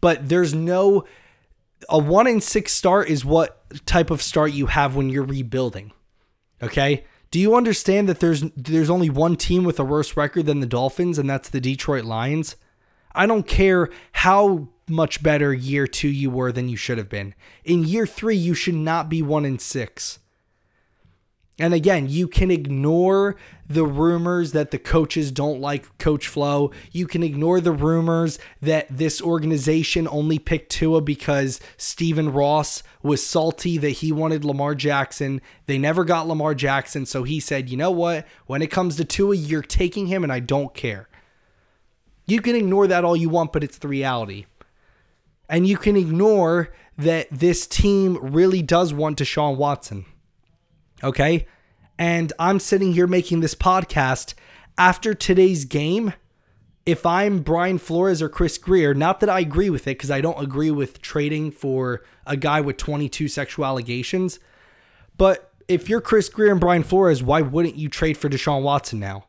but 0.00 0.28
there's 0.28 0.54
no 0.54 1.04
a 1.88 1.98
1 1.98 2.26
in 2.26 2.40
6 2.40 2.72
start 2.72 3.08
is 3.08 3.24
what 3.24 3.62
type 3.86 4.10
of 4.10 4.20
start 4.20 4.52
you 4.52 4.66
have 4.66 4.96
when 4.96 5.08
you're 5.08 5.24
rebuilding. 5.24 5.92
Okay? 6.62 7.04
Do 7.30 7.38
you 7.38 7.54
understand 7.54 8.08
that 8.08 8.20
there's 8.20 8.42
there's 8.56 8.90
only 8.90 9.10
one 9.10 9.36
team 9.36 9.64
with 9.64 9.78
a 9.78 9.84
worse 9.84 10.16
record 10.16 10.46
than 10.46 10.60
the 10.60 10.66
Dolphins, 10.66 11.18
and 11.18 11.28
that's 11.28 11.50
the 11.50 11.60
Detroit 11.60 12.04
Lions? 12.04 12.56
I 13.14 13.26
don't 13.26 13.46
care 13.46 13.90
how 14.12 14.68
much 14.88 15.22
better 15.22 15.52
year 15.52 15.86
two 15.86 16.08
you 16.08 16.30
were 16.30 16.52
than 16.52 16.70
you 16.70 16.76
should 16.76 16.96
have 16.96 17.10
been. 17.10 17.34
In 17.64 17.84
year 17.84 18.06
three, 18.06 18.36
you 18.36 18.54
should 18.54 18.74
not 18.74 19.10
be 19.10 19.20
one 19.20 19.44
in 19.44 19.58
six. 19.58 20.20
And 21.60 21.74
again, 21.74 22.08
you 22.08 22.28
can 22.28 22.52
ignore 22.52 23.34
the 23.66 23.84
rumors 23.84 24.52
that 24.52 24.70
the 24.70 24.78
coaches 24.78 25.32
don't 25.32 25.60
like 25.60 25.98
Coach 25.98 26.28
Flo. 26.28 26.70
You 26.92 27.06
can 27.08 27.24
ignore 27.24 27.60
the 27.60 27.72
rumors 27.72 28.38
that 28.62 28.86
this 28.88 29.20
organization 29.20 30.06
only 30.08 30.38
picked 30.38 30.70
Tua 30.70 31.00
because 31.00 31.60
Stephen 31.76 32.32
Ross 32.32 32.84
was 33.02 33.26
salty 33.26 33.76
that 33.78 33.90
he 33.90 34.12
wanted 34.12 34.44
Lamar 34.44 34.76
Jackson. 34.76 35.40
They 35.66 35.78
never 35.78 36.04
got 36.04 36.28
Lamar 36.28 36.54
Jackson. 36.54 37.06
So 37.06 37.24
he 37.24 37.40
said, 37.40 37.68
you 37.68 37.76
know 37.76 37.90
what? 37.90 38.24
When 38.46 38.62
it 38.62 38.70
comes 38.70 38.94
to 38.96 39.04
Tua, 39.04 39.34
you're 39.34 39.62
taking 39.62 40.06
him 40.06 40.22
and 40.22 40.32
I 40.32 40.38
don't 40.38 40.72
care. 40.74 41.08
You 42.26 42.40
can 42.40 42.54
ignore 42.54 42.86
that 42.86 43.04
all 43.04 43.16
you 43.16 43.30
want, 43.30 43.52
but 43.52 43.64
it's 43.64 43.78
the 43.78 43.88
reality. 43.88 44.46
And 45.48 45.66
you 45.66 45.76
can 45.76 45.96
ignore 45.96 46.72
that 46.96 47.26
this 47.30 47.66
team 47.66 48.18
really 48.20 48.62
does 48.62 48.92
want 48.92 49.18
Deshaun 49.18 49.56
Watson. 49.56 50.04
Okay. 51.02 51.46
And 51.98 52.32
I'm 52.38 52.60
sitting 52.60 52.92
here 52.92 53.06
making 53.06 53.40
this 53.40 53.54
podcast 53.54 54.34
after 54.76 55.14
today's 55.14 55.64
game. 55.64 56.12
If 56.86 57.04
I'm 57.04 57.40
Brian 57.40 57.78
Flores 57.78 58.22
or 58.22 58.28
Chris 58.28 58.56
Grier, 58.56 58.94
not 58.94 59.20
that 59.20 59.28
I 59.28 59.40
agree 59.40 59.68
with 59.68 59.82
it, 59.82 59.98
because 59.98 60.10
I 60.10 60.20
don't 60.22 60.42
agree 60.42 60.70
with 60.70 61.02
trading 61.02 61.50
for 61.50 62.02
a 62.26 62.36
guy 62.36 62.60
with 62.62 62.78
22 62.78 63.28
sexual 63.28 63.66
allegations, 63.66 64.38
but 65.18 65.52
if 65.66 65.88
you're 65.88 66.00
Chris 66.00 66.30
Grier 66.30 66.50
and 66.50 66.60
Brian 66.60 66.82
Flores, 66.82 67.22
why 67.22 67.42
wouldn't 67.42 67.76
you 67.76 67.90
trade 67.90 68.16
for 68.16 68.30
Deshaun 68.30 68.62
Watson 68.62 68.98
now? 68.98 69.26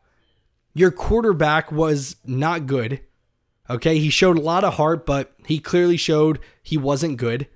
Your 0.73 0.91
quarterback 0.91 1.69
was 1.69 2.15
not 2.25 2.65
good. 2.65 3.01
Okay, 3.69 3.99
he 3.99 4.09
showed 4.09 4.38
a 4.38 4.41
lot 4.41 4.63
of 4.63 4.75
heart, 4.75 5.05
but 5.05 5.33
he 5.45 5.59
clearly 5.59 5.97
showed 5.97 6.39
he 6.63 6.77
wasn't 6.77 7.17
good. 7.17 7.47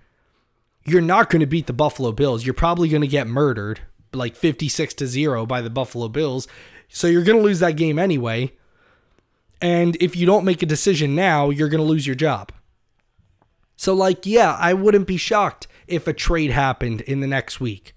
You're 0.85 1.01
not 1.01 1.29
going 1.29 1.39
to 1.39 1.45
beat 1.45 1.67
the 1.67 1.73
Buffalo 1.73 2.11
Bills. 2.11 2.45
You're 2.45 2.53
probably 2.53 2.89
going 2.89 3.01
to 3.01 3.07
get 3.07 3.25
murdered 3.25 3.79
like 4.15 4.35
56 4.35 4.93
to 4.95 5.07
0 5.07 5.45
by 5.45 5.61
the 5.61 5.69
Buffalo 5.69 6.07
Bills. 6.07 6.47
So 6.87 7.07
you're 7.07 7.23
going 7.23 7.37
to 7.37 7.43
lose 7.43 7.59
that 7.59 7.77
game 7.77 7.97
anyway. 7.97 8.53
And 9.61 9.95
if 10.01 10.15
you 10.15 10.25
don't 10.25 10.45
make 10.45 10.61
a 10.61 10.67
decision 10.67 11.15
now, 11.15 11.49
you're 11.49 11.69
going 11.69 11.83
to 11.83 11.89
lose 11.89 12.05
your 12.05 12.15
job. 12.15 12.51
So, 13.75 13.93
like, 13.93 14.25
yeah, 14.25 14.55
I 14.59 14.73
wouldn't 14.73 15.07
be 15.07 15.17
shocked 15.17 15.67
if 15.87 16.07
a 16.07 16.13
trade 16.13 16.51
happened 16.51 17.01
in 17.01 17.21
the 17.21 17.27
next 17.27 17.59
week. 17.59 17.95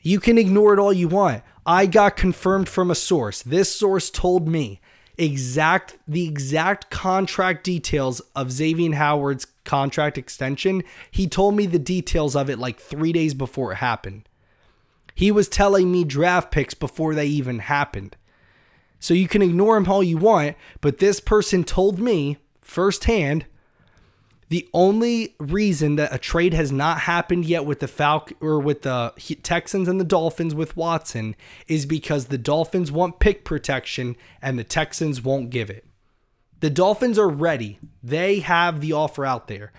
You 0.00 0.18
can 0.18 0.38
ignore 0.38 0.72
it 0.72 0.78
all 0.78 0.92
you 0.92 1.08
want. 1.08 1.42
I 1.66 1.86
got 1.86 2.16
confirmed 2.16 2.68
from 2.68 2.90
a 2.90 2.94
source. 2.96 3.42
This 3.42 3.74
source 3.74 4.10
told 4.10 4.48
me 4.48 4.80
exact 5.18 5.98
the 6.08 6.26
exact 6.26 6.90
contract 6.90 7.64
details 7.64 8.20
of 8.34 8.50
Xavier 8.50 8.94
Howard's 8.94 9.46
contract 9.64 10.16
extension. 10.16 10.82
He 11.10 11.28
told 11.28 11.54
me 11.54 11.66
the 11.66 11.78
details 11.78 12.34
of 12.34 12.48
it 12.48 12.58
like 12.58 12.80
3 12.80 13.12
days 13.12 13.34
before 13.34 13.72
it 13.72 13.76
happened. 13.76 14.28
He 15.14 15.30
was 15.30 15.48
telling 15.48 15.90
me 15.90 16.04
draft 16.04 16.50
picks 16.50 16.74
before 16.74 17.14
they 17.14 17.26
even 17.26 17.60
happened. 17.60 18.16
So 18.98 19.14
you 19.14 19.28
can 19.28 19.42
ignore 19.42 19.76
him 19.76 19.90
all 19.90 20.02
you 20.02 20.16
want, 20.16 20.56
but 20.80 20.98
this 20.98 21.20
person 21.20 21.64
told 21.64 21.98
me 21.98 22.38
firsthand 22.60 23.46
the 24.52 24.68
only 24.74 25.34
reason 25.40 25.96
that 25.96 26.14
a 26.14 26.18
trade 26.18 26.52
has 26.52 26.70
not 26.70 27.00
happened 27.00 27.46
yet 27.46 27.64
with 27.64 27.80
the 27.80 27.88
Falcon 27.88 28.36
or 28.38 28.60
with 28.60 28.82
the 28.82 29.14
Texans 29.42 29.88
and 29.88 29.98
the 29.98 30.04
Dolphins 30.04 30.54
with 30.54 30.76
Watson 30.76 31.34
is 31.68 31.86
because 31.86 32.26
the 32.26 32.36
Dolphins 32.36 32.92
want 32.92 33.18
pick 33.18 33.44
protection 33.44 34.14
and 34.42 34.58
the 34.58 34.62
Texans 34.62 35.22
won't 35.22 35.48
give 35.48 35.70
it. 35.70 35.86
The 36.60 36.68
Dolphins 36.68 37.18
are 37.18 37.30
ready. 37.30 37.78
They 38.02 38.40
have 38.40 38.82
the 38.82 38.92
offer 38.92 39.24
out 39.24 39.48
there. 39.48 39.72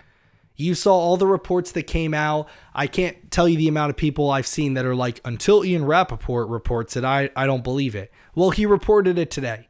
You 0.56 0.76
saw 0.76 0.94
all 0.94 1.18
the 1.18 1.28
reports 1.28 1.72
that 1.72 1.84
came 1.84 2.14
out. 2.14 2.48
I 2.74 2.88
can't 2.88 3.32
tell 3.32 3.50
you 3.50 3.58
the 3.58 3.68
amount 3.68 3.90
of 3.90 3.98
people 3.98 4.30
I've 4.30 4.48
seen 4.48 4.76
that 4.76 4.86
are 4.86 4.96
like, 4.96 5.20
until 5.26 5.66
Ian 5.66 5.86
Rapoport 5.86 6.48
reports 6.48 6.96
it, 6.96 7.04
I, 7.04 7.30
I 7.36 7.46
don't 7.46 7.64
believe 7.64 7.96
it. 7.96 8.12
Well, 8.36 8.52
he 8.52 8.66
reported 8.66 9.18
it 9.18 9.32
today. 9.32 9.70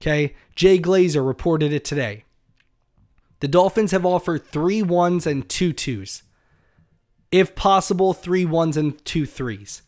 Okay. 0.00 0.34
Jay 0.54 0.78
Glazer 0.78 1.26
reported 1.26 1.72
it 1.72 1.84
today. 1.84 2.24
The 3.40 3.48
Dolphins 3.48 3.92
have 3.92 4.04
offered 4.04 4.46
three 4.46 4.82
ones 4.82 5.26
and 5.26 5.48
two 5.48 5.72
twos. 5.72 6.24
If 7.30 7.54
possible, 7.54 8.12
three 8.12 8.44
ones 8.44 8.76
and 8.76 9.04
two 9.04 9.26
threes. 9.26 9.82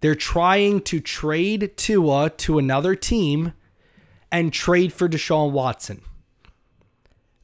They're 0.00 0.14
trying 0.14 0.80
to 0.82 1.00
trade 1.00 1.72
Tua 1.76 2.30
to 2.30 2.58
another 2.58 2.94
team 2.94 3.52
and 4.32 4.52
trade 4.52 4.92
for 4.92 5.08
Deshaun 5.08 5.52
Watson. 5.52 6.00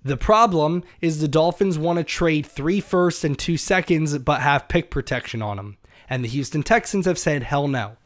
The 0.06 0.16
problem 0.16 0.84
is 1.00 1.18
the 1.18 1.26
Dolphins 1.26 1.80
want 1.80 1.96
to 1.96 2.04
trade 2.04 2.46
three 2.46 2.78
firsts 2.78 3.24
and 3.24 3.36
two 3.36 3.56
seconds, 3.56 4.16
but 4.18 4.40
have 4.40 4.68
pick 4.68 4.88
protection 4.88 5.42
on 5.42 5.56
them. 5.56 5.78
And 6.08 6.22
the 6.22 6.28
Houston 6.28 6.62
Texans 6.62 7.06
have 7.06 7.18
said, 7.18 7.42
hell 7.42 7.66
no. 7.66 7.96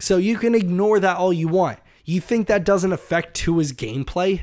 So 0.00 0.16
you 0.16 0.36
can 0.36 0.56
ignore 0.56 0.98
that 0.98 1.18
all 1.18 1.32
you 1.32 1.46
want. 1.46 1.78
You 2.04 2.20
think 2.20 2.48
that 2.48 2.64
doesn't 2.64 2.92
affect 2.92 3.36
Tua's 3.36 3.72
gameplay? 3.72 4.42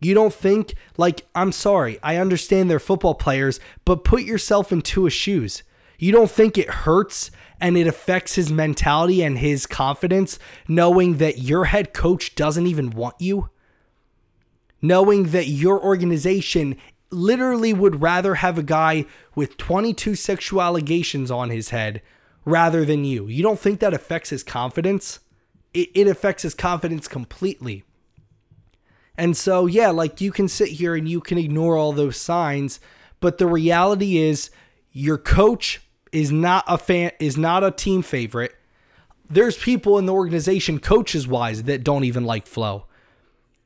You 0.00 0.12
don't 0.12 0.34
think, 0.34 0.74
like, 0.96 1.24
I'm 1.36 1.52
sorry, 1.52 2.00
I 2.02 2.16
understand 2.16 2.68
they're 2.68 2.80
football 2.80 3.14
players, 3.14 3.60
but 3.84 4.02
put 4.02 4.22
yourself 4.22 4.72
in 4.72 4.82
Tua's 4.82 5.12
shoes. 5.12 5.62
You 6.00 6.10
don't 6.10 6.30
think 6.30 6.58
it 6.58 6.68
hurts 6.68 7.30
and 7.60 7.76
it 7.76 7.86
affects 7.86 8.34
his 8.34 8.50
mentality 8.50 9.22
and 9.22 9.38
his 9.38 9.66
confidence 9.66 10.40
knowing 10.66 11.18
that 11.18 11.38
your 11.38 11.66
head 11.66 11.92
coach 11.92 12.34
doesn't 12.34 12.66
even 12.66 12.90
want 12.90 13.14
you? 13.20 13.50
Knowing 14.82 15.24
that 15.24 15.48
your 15.48 15.82
organization 15.82 16.76
literally 17.10 17.72
would 17.72 18.00
rather 18.00 18.36
have 18.36 18.58
a 18.58 18.62
guy 18.62 19.04
with 19.34 19.56
22 19.56 20.14
sexual 20.14 20.62
allegations 20.62 21.30
on 21.30 21.50
his 21.50 21.70
head 21.70 22.02
rather 22.44 22.84
than 22.84 23.04
you. 23.04 23.26
You 23.26 23.42
don't 23.42 23.58
think 23.58 23.80
that 23.80 23.94
affects 23.94 24.30
his 24.30 24.42
confidence? 24.42 25.20
It, 25.74 25.90
it 25.94 26.06
affects 26.06 26.42
his 26.42 26.54
confidence 26.54 27.08
completely. 27.08 27.84
And 29.16 29.36
so, 29.36 29.66
yeah, 29.66 29.90
like 29.90 30.20
you 30.20 30.32
can 30.32 30.48
sit 30.48 30.68
here 30.68 30.94
and 30.94 31.08
you 31.08 31.20
can 31.20 31.36
ignore 31.36 31.76
all 31.76 31.92
those 31.92 32.16
signs, 32.16 32.80
but 33.20 33.38
the 33.38 33.46
reality 33.46 34.16
is 34.16 34.50
your 34.92 35.18
coach 35.18 35.82
is 36.12 36.32
not 36.32 36.64
a 36.66 36.78
fan 36.78 37.12
is 37.20 37.36
not 37.36 37.62
a 37.62 37.70
team 37.70 38.02
favorite. 38.02 38.54
There's 39.28 39.56
people 39.56 39.98
in 39.98 40.06
the 40.06 40.12
organization 40.12 40.80
coaches 40.80 41.28
wise 41.28 41.64
that 41.64 41.84
don't 41.84 42.04
even 42.04 42.24
like 42.24 42.46
Flo. 42.46 42.86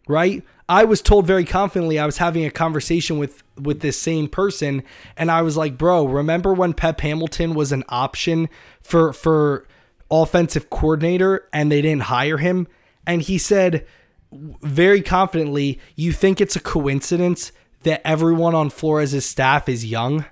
Right? 0.06 0.44
I 0.68 0.84
was 0.84 1.02
told 1.02 1.26
very 1.26 1.44
confidently 1.44 1.98
I 1.98 2.06
was 2.06 2.18
having 2.18 2.44
a 2.44 2.50
conversation 2.50 3.18
with 3.18 3.42
with 3.60 3.80
this 3.80 4.00
same 4.00 4.28
person 4.28 4.82
and 5.16 5.30
I 5.30 5.42
was 5.42 5.56
like, 5.56 5.76
"Bro, 5.76 6.06
remember 6.06 6.52
when 6.54 6.72
Pep 6.72 7.00
Hamilton 7.00 7.54
was 7.54 7.72
an 7.72 7.84
option 7.88 8.48
for 8.82 9.12
for 9.12 9.66
offensive 10.10 10.70
coordinator 10.70 11.48
and 11.52 11.70
they 11.70 11.82
didn't 11.82 12.04
hire 12.04 12.38
him?" 12.38 12.66
And 13.06 13.22
he 13.22 13.38
said 13.38 13.86
very 14.32 15.02
confidently, 15.02 15.78
"You 15.96 16.12
think 16.12 16.40
it's 16.40 16.56
a 16.56 16.60
coincidence 16.60 17.52
that 17.82 18.06
everyone 18.06 18.54
on 18.54 18.70
Flores' 18.70 19.24
staff 19.24 19.68
is 19.68 19.84
young?" 19.84 20.24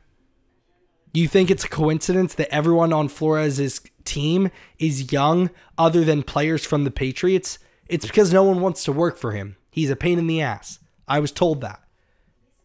You 1.14 1.28
think 1.28 1.50
it's 1.50 1.64
a 1.64 1.68
coincidence 1.68 2.34
that 2.34 2.52
everyone 2.52 2.92
on 2.92 3.08
Flores' 3.08 3.82
team 4.04 4.50
is 4.78 5.12
young 5.12 5.50
other 5.76 6.04
than 6.04 6.22
players 6.22 6.64
from 6.64 6.84
the 6.84 6.90
Patriots? 6.90 7.58
It's 7.86 8.06
because 8.06 8.32
no 8.32 8.42
one 8.42 8.62
wants 8.62 8.82
to 8.84 8.92
work 8.92 9.18
for 9.18 9.32
him. 9.32 9.56
He's 9.72 9.90
a 9.90 9.96
pain 9.96 10.18
in 10.18 10.26
the 10.28 10.42
ass. 10.42 10.78
I 11.08 11.18
was 11.18 11.32
told 11.32 11.62
that. 11.62 11.82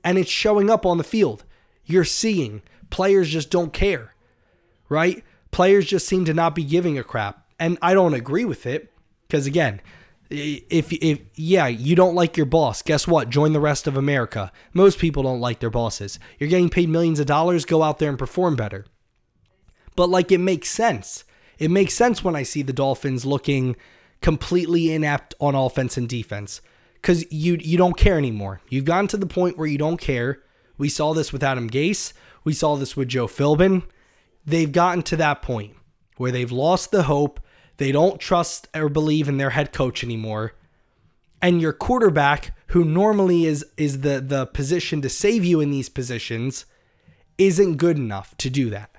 And 0.04 0.18
it's 0.18 0.30
showing 0.30 0.70
up 0.70 0.86
on 0.86 0.98
the 0.98 1.04
field. 1.04 1.46
You're 1.86 2.04
seeing 2.04 2.62
players 2.90 3.30
just 3.30 3.50
don't 3.50 3.74
care, 3.74 4.14
right? 4.90 5.24
Players 5.52 5.88
just 5.88 6.06
seem 6.06 6.26
to 6.26 6.34
not 6.34 6.54
be 6.54 6.66
giving 6.66 7.00
a 7.00 7.04
crap. 7.04 7.46
And 7.58 7.78
I 7.82 7.94
don't 7.94 8.14
agree 8.14 8.44
with 8.46 8.66
it 8.66 8.94
because, 9.28 9.48
again, 9.48 9.82
if, 10.30 10.92
if, 10.92 11.22
yeah, 11.36 11.68
you 11.68 11.96
don't 11.96 12.14
like 12.14 12.36
your 12.36 12.46
boss, 12.46 12.82
guess 12.82 13.08
what? 13.08 13.30
Join 13.30 13.54
the 13.54 13.62
rest 13.62 13.88
of 13.88 13.96
America. 13.96 14.52
Most 14.74 15.00
people 15.00 15.24
don't 15.24 15.40
like 15.40 15.62
their 15.62 15.70
bosses. 15.70 16.20
You're 16.38 16.50
getting 16.50 16.70
paid 16.70 16.90
millions 16.90 17.22
of 17.22 17.26
dollars, 17.26 17.64
go 17.64 17.84
out 17.84 18.00
there 18.00 18.10
and 18.10 18.20
perform 18.20 18.58
better. 18.58 18.86
But, 19.96 20.10
like, 20.10 20.30
it 20.32 20.40
makes 20.40 20.70
sense. 20.70 21.24
It 21.58 21.72
makes 21.72 21.94
sense 21.94 22.22
when 22.22 22.36
I 22.36 22.44
see 22.44 22.62
the 22.62 22.74
Dolphins 22.74 23.26
looking 23.26 23.78
completely 24.22 24.92
inept 24.92 25.34
on 25.40 25.56
offense 25.56 25.96
and 25.96 26.10
defense 26.10 26.62
because 27.08 27.24
you 27.32 27.58
you 27.62 27.78
don't 27.78 27.96
care 27.96 28.18
anymore. 28.18 28.60
You've 28.68 28.84
gotten 28.84 29.08
to 29.08 29.18
the 29.18 29.26
point 29.26 29.58
where 29.58 29.66
you 29.66 29.78
don't 29.78 29.96
care. 29.96 30.44
We 30.78 30.90
saw 30.90 31.14
this 31.14 31.32
with 31.32 31.42
Adam 31.42 31.70
Gase. 31.70 32.12
We 32.44 32.52
saw 32.52 32.76
this 32.76 32.98
with 32.98 33.08
Joe 33.08 33.28
Philbin. 33.28 33.84
They've 34.46 34.72
gotten 34.72 35.04
to 35.04 35.16
that 35.16 35.42
point 35.42 35.74
where 36.18 36.34
they've 36.34 36.52
lost 36.52 36.92
the 36.92 37.04
hope. 37.04 37.40
They 37.78 37.94
don't 37.94 38.20
trust 38.20 38.68
or 38.76 38.90
believe 38.90 39.30
in 39.30 39.38
their 39.38 39.52
head 39.52 39.72
coach 39.72 40.04
anymore. 40.04 40.56
And 41.42 41.62
your 41.62 41.72
quarterback, 41.72 42.54
who 42.68 42.84
normally 42.84 43.46
is 43.46 43.66
is 43.78 44.02
the 44.02 44.20
the 44.20 44.46
position 44.46 45.02
to 45.02 45.08
save 45.08 45.46
you 45.46 45.62
in 45.62 45.72
these 45.72 45.88
positions, 45.88 46.66
isn't 47.38 47.78
good 47.78 47.96
enough 47.96 48.36
to 48.40 48.50
do 48.50 48.70
that. 48.72 48.92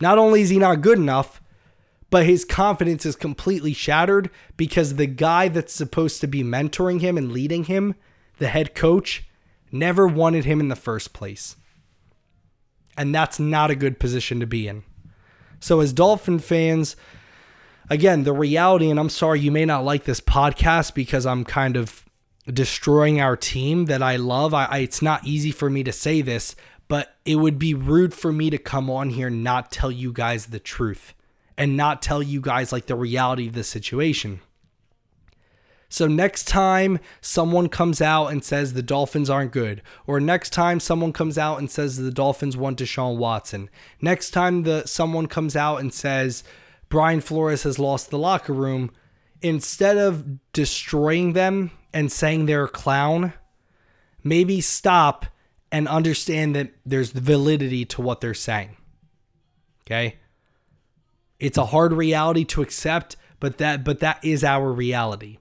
Not 0.00 0.18
only 0.18 0.42
is 0.42 0.48
he 0.48 0.58
not 0.58 0.80
good 0.80 0.98
enough, 0.98 1.40
but 2.10 2.26
his 2.26 2.44
confidence 2.44 3.04
is 3.04 3.16
completely 3.16 3.72
shattered 3.72 4.30
because 4.56 4.94
the 4.94 5.06
guy 5.06 5.48
that's 5.48 5.72
supposed 5.72 6.20
to 6.20 6.26
be 6.26 6.42
mentoring 6.42 7.00
him 7.00 7.18
and 7.18 7.32
leading 7.32 7.64
him, 7.64 7.94
the 8.38 8.48
head 8.48 8.74
coach, 8.74 9.24
never 9.72 10.06
wanted 10.06 10.44
him 10.44 10.60
in 10.60 10.68
the 10.68 10.76
first 10.76 11.12
place. 11.12 11.56
And 12.96 13.14
that's 13.14 13.40
not 13.40 13.70
a 13.70 13.76
good 13.76 13.98
position 13.98 14.40
to 14.40 14.46
be 14.46 14.68
in. 14.68 14.84
So, 15.58 15.80
as 15.80 15.92
Dolphin 15.92 16.38
fans, 16.38 16.96
again, 17.90 18.24
the 18.24 18.32
reality, 18.32 18.88
and 18.88 19.00
I'm 19.00 19.10
sorry 19.10 19.40
you 19.40 19.50
may 19.50 19.64
not 19.64 19.84
like 19.84 20.04
this 20.04 20.20
podcast 20.20 20.94
because 20.94 21.26
I'm 21.26 21.44
kind 21.44 21.76
of 21.76 22.04
destroying 22.46 23.20
our 23.20 23.36
team 23.36 23.86
that 23.86 24.02
I 24.02 24.16
love. 24.16 24.54
I, 24.54 24.66
I, 24.66 24.78
it's 24.78 25.02
not 25.02 25.26
easy 25.26 25.50
for 25.50 25.68
me 25.68 25.82
to 25.82 25.92
say 25.92 26.22
this, 26.22 26.54
but 26.88 27.16
it 27.24 27.36
would 27.36 27.58
be 27.58 27.74
rude 27.74 28.14
for 28.14 28.32
me 28.32 28.48
to 28.50 28.58
come 28.58 28.88
on 28.88 29.10
here 29.10 29.26
and 29.26 29.42
not 29.42 29.72
tell 29.72 29.90
you 29.90 30.12
guys 30.12 30.46
the 30.46 30.60
truth 30.60 31.14
and 31.56 31.76
not 31.76 32.02
tell 32.02 32.22
you 32.22 32.40
guys 32.40 32.72
like 32.72 32.86
the 32.86 32.94
reality 32.94 33.48
of 33.48 33.54
the 33.54 33.64
situation. 33.64 34.40
So 35.88 36.08
next 36.08 36.48
time 36.48 36.98
someone 37.20 37.68
comes 37.68 38.02
out 38.02 38.26
and 38.28 38.44
says 38.44 38.72
the 38.72 38.82
Dolphins 38.82 39.30
aren't 39.30 39.52
good, 39.52 39.82
or 40.06 40.20
next 40.20 40.50
time 40.50 40.80
someone 40.80 41.12
comes 41.12 41.38
out 41.38 41.58
and 41.58 41.70
says 41.70 41.96
the 41.96 42.10
Dolphins 42.10 42.56
want 42.56 42.78
Deshaun 42.78 43.16
Watson, 43.18 43.70
next 44.00 44.30
time 44.30 44.64
the 44.64 44.84
someone 44.86 45.26
comes 45.28 45.54
out 45.54 45.80
and 45.80 45.94
says 45.94 46.42
Brian 46.88 47.20
Flores 47.20 47.62
has 47.62 47.78
lost 47.78 48.10
the 48.10 48.18
locker 48.18 48.52
room, 48.52 48.90
instead 49.40 49.96
of 49.96 50.52
destroying 50.52 51.34
them 51.34 51.70
and 51.92 52.10
saying 52.10 52.46
they're 52.46 52.64
a 52.64 52.68
clown, 52.68 53.32
maybe 54.24 54.60
stop 54.60 55.26
and 55.70 55.88
understand 55.88 56.54
that 56.56 56.72
there's 56.84 57.10
validity 57.10 57.84
to 57.84 58.02
what 58.02 58.20
they're 58.20 58.34
saying. 58.34 58.76
Okay? 59.82 60.16
It's 61.38 61.58
a 61.58 61.66
hard 61.66 61.92
reality 61.92 62.44
to 62.46 62.62
accept, 62.62 63.16
but 63.40 63.58
that 63.58 63.84
but 63.84 64.00
that 64.00 64.24
is 64.24 64.42
our 64.44 64.72
reality. 64.72 65.38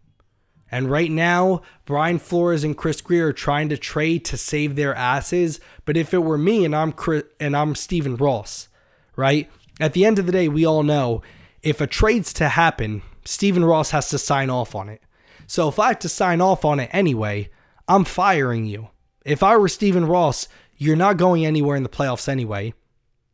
And 0.72 0.90
right 0.90 1.12
now, 1.12 1.62
Brian 1.86 2.20
Flores 2.20 2.64
and 2.64 2.78
Chris 2.78 3.00
Grier 3.00 3.28
are 3.28 3.34
trying 3.34 3.70
to 3.70 3.78
trade 3.78 4.26
to 4.26 4.38
save 4.38 4.76
their 4.76 4.96
asses. 4.96 5.60
But 5.86 5.96
if 5.96 6.14
it 6.14 6.24
were 6.24 6.38
me 6.38 6.66
and 6.66 6.76
I'm 6.76 6.92
Chris, 6.92 7.24
and 7.40 7.56
I'm 7.56 7.76
Stephen 7.76 8.16
Ross, 8.16 8.68
right? 9.16 9.50
At 9.80 9.94
the 9.94 10.06
end 10.06 10.20
of 10.20 10.26
the 10.26 10.32
day, 10.32 10.48
we 10.48 10.66
all 10.66 10.84
know 10.84 11.22
if 11.62 11.82
a 11.82 11.88
trade's 11.88 12.34
to 12.34 12.50
happen, 12.50 13.04
Stephen 13.24 13.64
Ross 13.64 13.92
has 13.92 14.10
to 14.10 14.18
sign 14.18 14.50
off 14.50 14.76
on 14.76 14.90
it. 14.90 15.02
So 15.48 15.68
if 15.70 15.80
I 15.80 15.90
have 15.90 16.00
to 16.00 16.10
sign 16.10 16.42
off 16.42 16.66
on 16.66 16.80
it 16.80 16.90
anyway, 16.92 17.50
I'm 17.88 18.04
firing 18.04 18.66
you. 18.66 18.90
If 19.26 19.44
I 19.44 19.58
were 19.58 19.68
Stephen 19.68 20.06
Ross, 20.06 20.48
you're 20.78 20.96
not 20.96 21.18
going 21.18 21.46
anywhere 21.46 21.76
in 21.76 21.84
the 21.84 21.90
playoffs 21.90 22.28
anyway. 22.28 22.74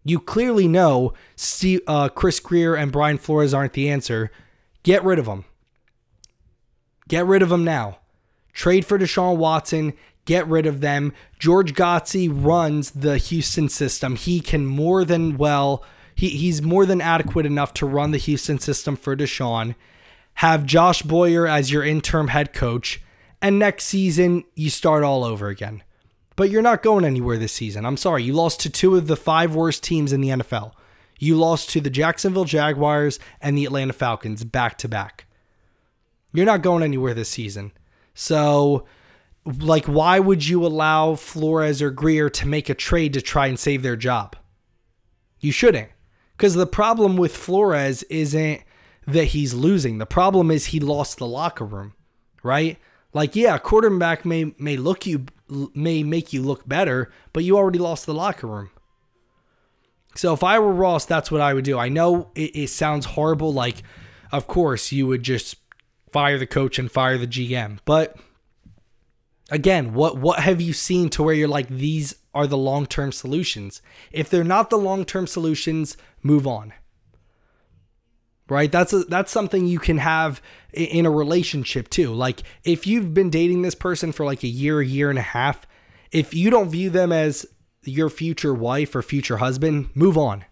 You 0.04 0.20
clearly 0.20 0.68
know 0.68 1.14
uh, 1.88 2.10
Chris 2.10 2.40
Grier 2.40 2.76
and 2.76 2.92
Brian 2.92 3.18
Flores 3.18 3.54
aren't 3.54 3.74
the 3.74 3.90
answer. 3.90 4.32
Get 4.84 5.04
rid 5.04 5.20
of 5.20 5.26
them. 5.26 5.46
Get 7.08 7.26
rid 7.26 7.42
of 7.42 7.50
them 7.50 7.64
now. 7.64 8.00
Trade 8.54 8.86
for 8.86 8.98
Deshaun 8.98 9.38
Watson. 9.38 9.94
Get 10.26 10.48
rid 10.48 10.66
of 10.66 10.82
them. 10.82 11.14
George 11.40 11.74
Godsey 11.74 12.30
runs 12.32 12.92
the 12.92 13.18
Houston 13.18 13.70
system. 13.70 14.16
He 14.16 14.40
can 14.40 14.66
more 14.66 15.04
than 15.04 15.38
well, 15.38 15.84
he, 16.16 16.30
he's 16.30 16.62
more 16.62 16.86
than 16.86 17.02
adequate 17.02 17.46
enough 17.46 17.74
to 17.76 17.86
run 17.86 18.12
the 18.12 18.18
Houston 18.18 18.60
system 18.60 18.96
for 18.96 19.16
Deshaun. 19.16 19.76
Have 20.36 20.66
Josh 20.66 21.02
Boyer 21.02 21.48
as 21.48 21.72
your 21.72 21.84
interim 21.84 22.30
head 22.30 22.54
coach. 22.54 23.02
And 23.42 23.58
next 23.58 23.86
season, 23.86 24.44
you 24.56 24.70
start 24.70 25.04
all 25.04 25.24
over 25.24 25.48
again. 25.48 25.84
But 26.42 26.50
you're 26.50 26.64
not 26.64 26.82
going 26.82 27.06
anywhere 27.06 27.38
this 27.38 27.54
season. 27.54 27.86
I'm 27.86 27.98
sorry. 27.98 28.24
You 28.24 28.34
lost 28.34 28.62
to 28.62 28.70
two 28.72 28.96
of 28.96 29.06
the 29.06 29.16
five 29.16 29.54
worst 29.54 29.84
teams 29.84 30.12
in 30.12 30.22
the 30.22 30.30
NFL. 30.30 30.72
You 31.20 31.36
lost 31.36 31.70
to 31.70 31.80
the 31.80 31.92
Jacksonville 31.92 32.46
Jaguars 32.46 33.20
and 33.40 33.56
the 33.56 33.64
Atlanta 33.64 33.94
Falcons 33.94 34.44
back 34.44 34.76
to 34.80 34.88
back. 34.88 35.28
You're 36.34 36.48
not 36.48 36.64
going 36.64 36.82
anywhere 36.82 37.14
this 37.14 37.30
season. 37.30 37.74
So, 38.16 38.88
like, 39.46 39.86
why 39.86 40.18
would 40.18 40.48
you 40.48 40.66
allow 40.66 41.14
Flores 41.14 41.80
or 41.80 41.92
Grier 41.92 42.28
to 42.32 42.48
make 42.48 42.70
a 42.70 42.74
trade 42.74 43.14
to 43.14 43.22
try 43.22 43.46
and 43.46 43.60
save 43.60 43.84
their 43.84 43.96
job? 43.96 44.36
You 45.42 45.52
shouldn't. 45.52 45.92
Because 46.36 46.56
the 46.56 46.66
problem 46.66 47.18
with 47.18 47.38
Flores 47.38 48.02
isn't 48.10 48.64
that 49.06 49.26
he's 49.26 49.54
losing. 49.54 50.00
The 50.00 50.08
problem 50.08 50.50
is 50.50 50.66
he 50.66 50.80
lost 50.80 51.20
the 51.20 51.28
locker 51.28 51.66
room, 51.66 51.94
right? 52.42 52.80
Like, 53.14 53.36
yeah, 53.36 53.60
quarterback 53.60 54.26
may 54.26 54.56
may 54.58 54.78
look 54.78 55.06
you 55.06 55.26
may 55.76 56.04
make 56.04 56.34
you 56.34 56.42
look 56.42 56.68
better, 56.68 57.12
but 57.34 57.44
you 57.44 57.58
already 57.58 57.80
lost 57.80 58.06
the 58.06 58.14
locker 58.14 58.48
room. 58.48 58.72
So 60.16 60.34
if 60.34 60.44
I 60.44 60.60
were 60.60 60.74
Ross, 60.74 61.06
that's 61.06 61.32
what 61.32 61.42
I 61.42 61.54
would 61.54 61.64
do. 61.64 61.78
I 61.78 61.90
know 61.90 62.32
it, 62.36 62.56
it 62.56 62.68
sounds 62.70 63.06
horrible. 63.06 63.54
Like, 63.54 63.84
of 64.32 64.48
course, 64.48 64.92
you 64.92 65.08
would 65.08 65.24
just 65.24 65.56
fire 66.12 66.38
the 66.38 66.48
coach 66.48 66.78
and 66.78 66.92
fire 66.92 67.18
the 67.18 67.28
GM. 67.28 67.80
But 67.86 68.18
again, 69.50 69.94
what 69.94 70.18
what 70.18 70.40
have 70.40 70.60
you 70.60 70.74
seen 70.74 71.10
to 71.12 71.24
where 71.24 71.34
you're 71.34 71.48
like 71.48 71.70
these 71.70 72.16
are 72.34 72.48
the 72.48 72.58
long-term 72.58 73.12
solutions? 73.12 73.82
If 74.12 74.30
they're 74.30 74.44
not 74.44 74.70
the 74.70 74.78
long-term 74.78 75.28
solutions, 75.28 75.98
move 76.24 76.46
on. 76.48 76.74
Right? 78.52 78.70
That's 78.70 78.92
a, 78.92 79.06
that's 79.06 79.32
something 79.32 79.66
you 79.66 79.80
can 79.80 79.98
have 79.98 80.42
in 80.74 81.06
a 81.06 81.10
relationship 81.10 81.90
too. 81.90 82.14
Like 82.14 82.44
if 82.66 82.86
you've 82.86 83.14
been 83.14 83.30
dating 83.30 83.62
this 83.62 83.76
person 83.76 84.12
for 84.12 84.26
like 84.26 84.44
a 84.44 84.48
year, 84.48 84.82
a 84.82 84.86
year 84.86 85.10
and 85.10 85.18
a 85.18 85.22
half, 85.22 85.66
if 86.12 86.34
you 86.34 86.50
don't 86.50 86.70
view 86.70 86.90
them 86.90 87.14
as 87.14 87.46
your 87.84 88.10
future 88.10 88.54
wife 88.54 88.94
or 88.94 89.02
future 89.02 89.38
husband, 89.38 89.90
move 89.96 90.18
on 90.18 90.44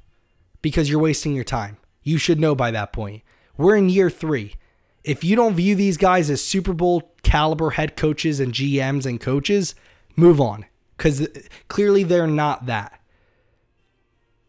because 0.61 0.89
you're 0.89 1.01
wasting 1.01 1.35
your 1.35 1.43
time. 1.43 1.75
You 2.01 2.17
should 2.17 2.39
know 2.39 2.55
by 2.55 2.71
that 2.71 2.93
point. 2.93 3.21
We're 3.57 3.75
in 3.75 3.89
year 3.89 4.09
3 4.09 4.55
if 5.03 5.23
you 5.23 5.35
don't 5.35 5.55
view 5.55 5.75
these 5.75 5.97
guys 5.97 6.29
as 6.29 6.43
Super 6.43 6.73
Bowl 6.73 7.13
caliber 7.23 7.71
head 7.71 7.95
coaches 7.95 8.39
and 8.39 8.53
GMs 8.53 9.05
and 9.05 9.19
coaches, 9.19 9.75
move 10.15 10.39
on 10.39 10.65
because 10.97 11.27
clearly 11.67 12.03
they're 12.03 12.27
not 12.27 12.65
that. 12.67 12.98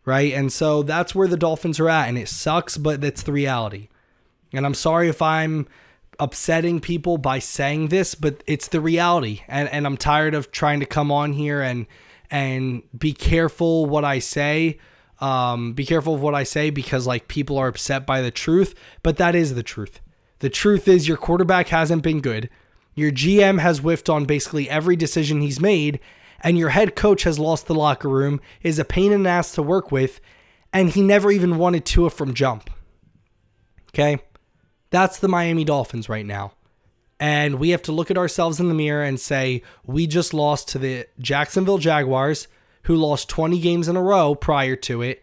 Right. 0.04 0.32
And 0.32 0.52
so 0.52 0.82
that's 0.82 1.14
where 1.14 1.28
the 1.28 1.36
Dolphins 1.36 1.78
are 1.78 1.88
at. 1.88 2.08
And 2.08 2.16
it 2.16 2.28
sucks, 2.28 2.76
but 2.76 3.00
that's 3.00 3.22
the 3.22 3.32
reality. 3.32 3.88
And 4.52 4.64
I'm 4.64 4.74
sorry 4.74 5.08
if 5.08 5.20
I'm 5.20 5.68
upsetting 6.18 6.80
people 6.80 7.18
by 7.18 7.38
saying 7.38 7.88
this, 7.88 8.14
but 8.14 8.42
it's 8.46 8.68
the 8.68 8.80
reality. 8.80 9.42
And, 9.46 9.68
and 9.68 9.86
I'm 9.86 9.96
tired 9.96 10.34
of 10.34 10.50
trying 10.50 10.80
to 10.80 10.86
come 10.86 11.10
on 11.10 11.32
here 11.32 11.60
and 11.62 11.86
and 12.30 12.82
be 12.96 13.12
careful 13.12 13.86
what 13.86 14.04
I 14.04 14.20
say. 14.20 14.78
Um, 15.20 15.72
be 15.72 15.84
careful 15.84 16.14
of 16.14 16.22
what 16.22 16.34
I 16.34 16.44
say 16.44 16.70
because 16.70 17.06
like 17.06 17.28
people 17.28 17.58
are 17.58 17.68
upset 17.68 18.06
by 18.06 18.22
the 18.22 18.30
truth, 18.30 18.74
but 19.02 19.16
that 19.16 19.34
is 19.34 19.54
the 19.54 19.62
truth. 19.62 20.00
The 20.38 20.48
truth 20.48 20.88
is, 20.88 21.06
your 21.06 21.18
quarterback 21.18 21.68
hasn't 21.68 22.02
been 22.02 22.20
good. 22.20 22.48
Your 22.94 23.10
GM 23.10 23.60
has 23.60 23.80
whiffed 23.80 24.08
on 24.08 24.24
basically 24.24 24.70
every 24.70 24.96
decision 24.96 25.40
he's 25.40 25.60
made, 25.60 26.00
and 26.40 26.58
your 26.58 26.70
head 26.70 26.96
coach 26.96 27.24
has 27.24 27.38
lost 27.38 27.66
the 27.66 27.74
locker 27.74 28.08
room, 28.08 28.40
is 28.62 28.78
a 28.78 28.84
pain 28.84 29.12
in 29.12 29.22
the 29.22 29.30
ass 29.30 29.52
to 29.52 29.62
work 29.62 29.92
with, 29.92 30.20
and 30.72 30.90
he 30.90 31.02
never 31.02 31.30
even 31.30 31.58
wanted 31.58 31.84
Tua 31.84 32.10
from 32.10 32.34
jump. 32.34 32.70
Okay? 33.90 34.18
That's 34.90 35.18
the 35.18 35.28
Miami 35.28 35.64
Dolphins 35.64 36.08
right 36.08 36.26
now. 36.26 36.52
And 37.18 37.56
we 37.56 37.70
have 37.70 37.82
to 37.82 37.92
look 37.92 38.10
at 38.10 38.18
ourselves 38.18 38.60
in 38.60 38.68
the 38.68 38.74
mirror 38.74 39.02
and 39.02 39.20
say, 39.20 39.62
we 39.84 40.06
just 40.06 40.32
lost 40.32 40.68
to 40.68 40.78
the 40.78 41.06
Jacksonville 41.18 41.78
Jaguars, 41.78 42.48
who 42.84 42.96
lost 42.96 43.28
20 43.28 43.60
games 43.60 43.88
in 43.88 43.96
a 43.96 44.02
row 44.02 44.34
prior 44.34 44.76
to 44.76 45.02
it, 45.02 45.22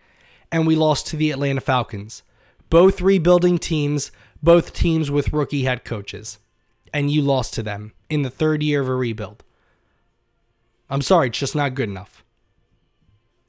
and 0.51 0.67
we 0.67 0.75
lost 0.75 1.08
to 1.08 1.15
the 1.15 1.32
Atlanta 1.32 1.62
Falcons. 1.62 2.21
Both 2.69 3.01
rebuilding 3.01 3.58
teams 3.58 4.12
both 4.41 4.73
teams 4.73 5.10
with 5.10 5.34
rookie 5.34 5.63
head 5.63 5.84
coaches, 5.84 6.39
and 6.93 7.12
you 7.12 7.21
lost 7.21 7.53
to 7.56 7.63
them 7.63 7.93
in 8.10 8.21
the 8.21 8.30
third 8.30 8.62
year 8.63 8.82
of 8.82 8.88
a 8.88 8.95
rebuild. 8.95 9.43
I'm 10.89 11.02
sorry, 11.02 11.28
it's 11.28 11.39
just 11.39 11.56
not 11.56 11.76
good 11.76 11.89
enough. 11.89 12.23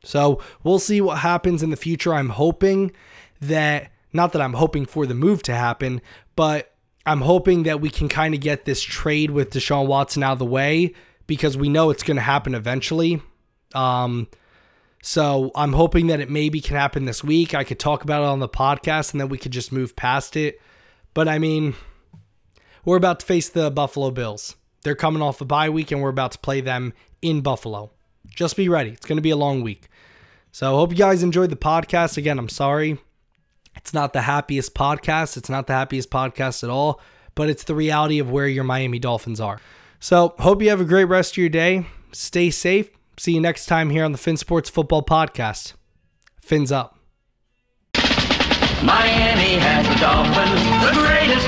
So 0.05 0.41
we'll 0.63 0.79
see 0.79 1.01
what 1.01 1.19
happens 1.19 1.63
in 1.63 1.71
the 1.71 1.77
future. 1.77 2.15
I'm 2.15 2.31
hoping 2.31 2.93
that, 3.41 3.91
not 4.13 4.33
that 4.33 4.43
I'm 4.43 4.55
hoping 4.55 4.87
for 4.87 5.07
the 5.07 5.15
move 5.15 5.43
to 5.45 5.55
happen, 5.55 6.01
but 6.37 6.73
I'm 7.05 7.21
hoping 7.21 7.65
that 7.65 7.81
we 7.81 7.91
can 7.91 8.09
kind 8.09 8.35
of 8.35 8.41
get 8.41 8.65
this 8.65 8.83
trade 8.83 9.31
with 9.31 9.51
Deshaun 9.51 9.87
Watson 9.87 10.23
out 10.23 10.33
of 10.33 10.39
the 10.39 10.45
way 10.45 10.95
because 11.27 11.57
we 11.57 11.69
know 11.69 11.91
it's 11.91 12.03
going 12.03 12.17
to 12.17 12.23
happen 12.23 12.55
eventually. 12.55 13.23
Um, 13.75 14.29
so 15.03 15.51
I'm 15.55 15.73
hoping 15.73 16.09
that 16.09 16.21
it 16.21 16.31
maybe 16.31 16.61
can 16.61 16.77
happen 16.77 17.05
this 17.05 17.23
week. 17.23 17.55
I 17.55 17.65
could 17.65 17.79
talk 17.79 18.03
about 18.03 18.23
it 18.23 18.27
on 18.27 18.41
the 18.41 18.49
podcast 18.49 19.13
and 19.13 19.21
then 19.21 19.29
we 19.29 19.39
could 19.39 19.53
just 19.53 19.73
move 19.73 19.95
past 19.97 20.37
it. 20.37 20.61
But 21.15 21.29
I 21.29 21.39
mean, 21.39 21.75
we're 22.85 22.97
about 22.97 23.21
to 23.21 23.27
face 23.27 23.49
the 23.49 23.71
Buffalo 23.71 24.11
Bills. 24.11 24.57
They're 24.83 24.95
coming 24.95 25.23
off 25.23 25.41
a 25.41 25.45
bye 25.45 25.71
week 25.71 25.91
and 25.91 26.01
we're 26.01 26.09
about 26.09 26.33
to 26.33 26.39
play 26.39 26.61
them 26.61 26.93
in 27.23 27.41
Buffalo. 27.41 27.91
Just 28.27 28.57
be 28.57 28.69
ready. 28.69 28.91
It's 28.91 29.07
going 29.07 29.17
to 29.17 29.23
be 29.23 29.31
a 29.31 29.37
long 29.37 29.63
week. 29.63 29.89
So, 30.53 30.77
hope 30.77 30.91
you 30.91 30.97
guys 30.97 31.23
enjoyed 31.23 31.51
the 31.51 31.57
podcast. 31.57 32.17
Again, 32.17 32.39
I'm 32.39 32.49
sorry. 32.49 32.99
It's 33.77 33.95
not 33.95 34.13
the 34.13 34.23
happiest 34.23 34.75
podcast. 34.75 35.37
It's 35.37 35.49
not 35.49 35.67
the 35.67 35.75
happiest 35.75 36.11
podcast 36.11 36.65
at 36.65 36.71
all, 36.71 37.01
but 37.35 37.49
it's 37.49 37.65
the 37.65 37.75
reality 37.75 38.19
of 38.19 38.31
where 38.31 38.49
your 38.49 38.65
Miami 38.65 38.99
Dolphins 38.99 39.41
are. 39.41 39.61
So, 40.01 40.35
hope 40.39 40.63
you 40.63 40.71
have 40.71 40.81
a 40.81 40.85
great 40.85 41.05
rest 41.05 41.35
of 41.35 41.39
your 41.39 41.49
day. 41.49 41.87
Stay 42.13 42.51
safe. 42.51 42.91
See 43.19 43.35
you 43.35 43.41
next 43.41 43.67
time 43.67 43.91
here 43.91 44.05
on 44.05 44.13
the 44.13 44.19
Fin 44.19 44.37
Sports 44.37 44.71
Football 44.71 45.03
Podcast. 45.03 45.75
Fins 46.41 46.73
up. 46.73 46.99
Miami 48.83 49.59
has 49.59 49.89
the 49.89 49.95
Dolphins, 49.97 50.87
the 50.87 51.03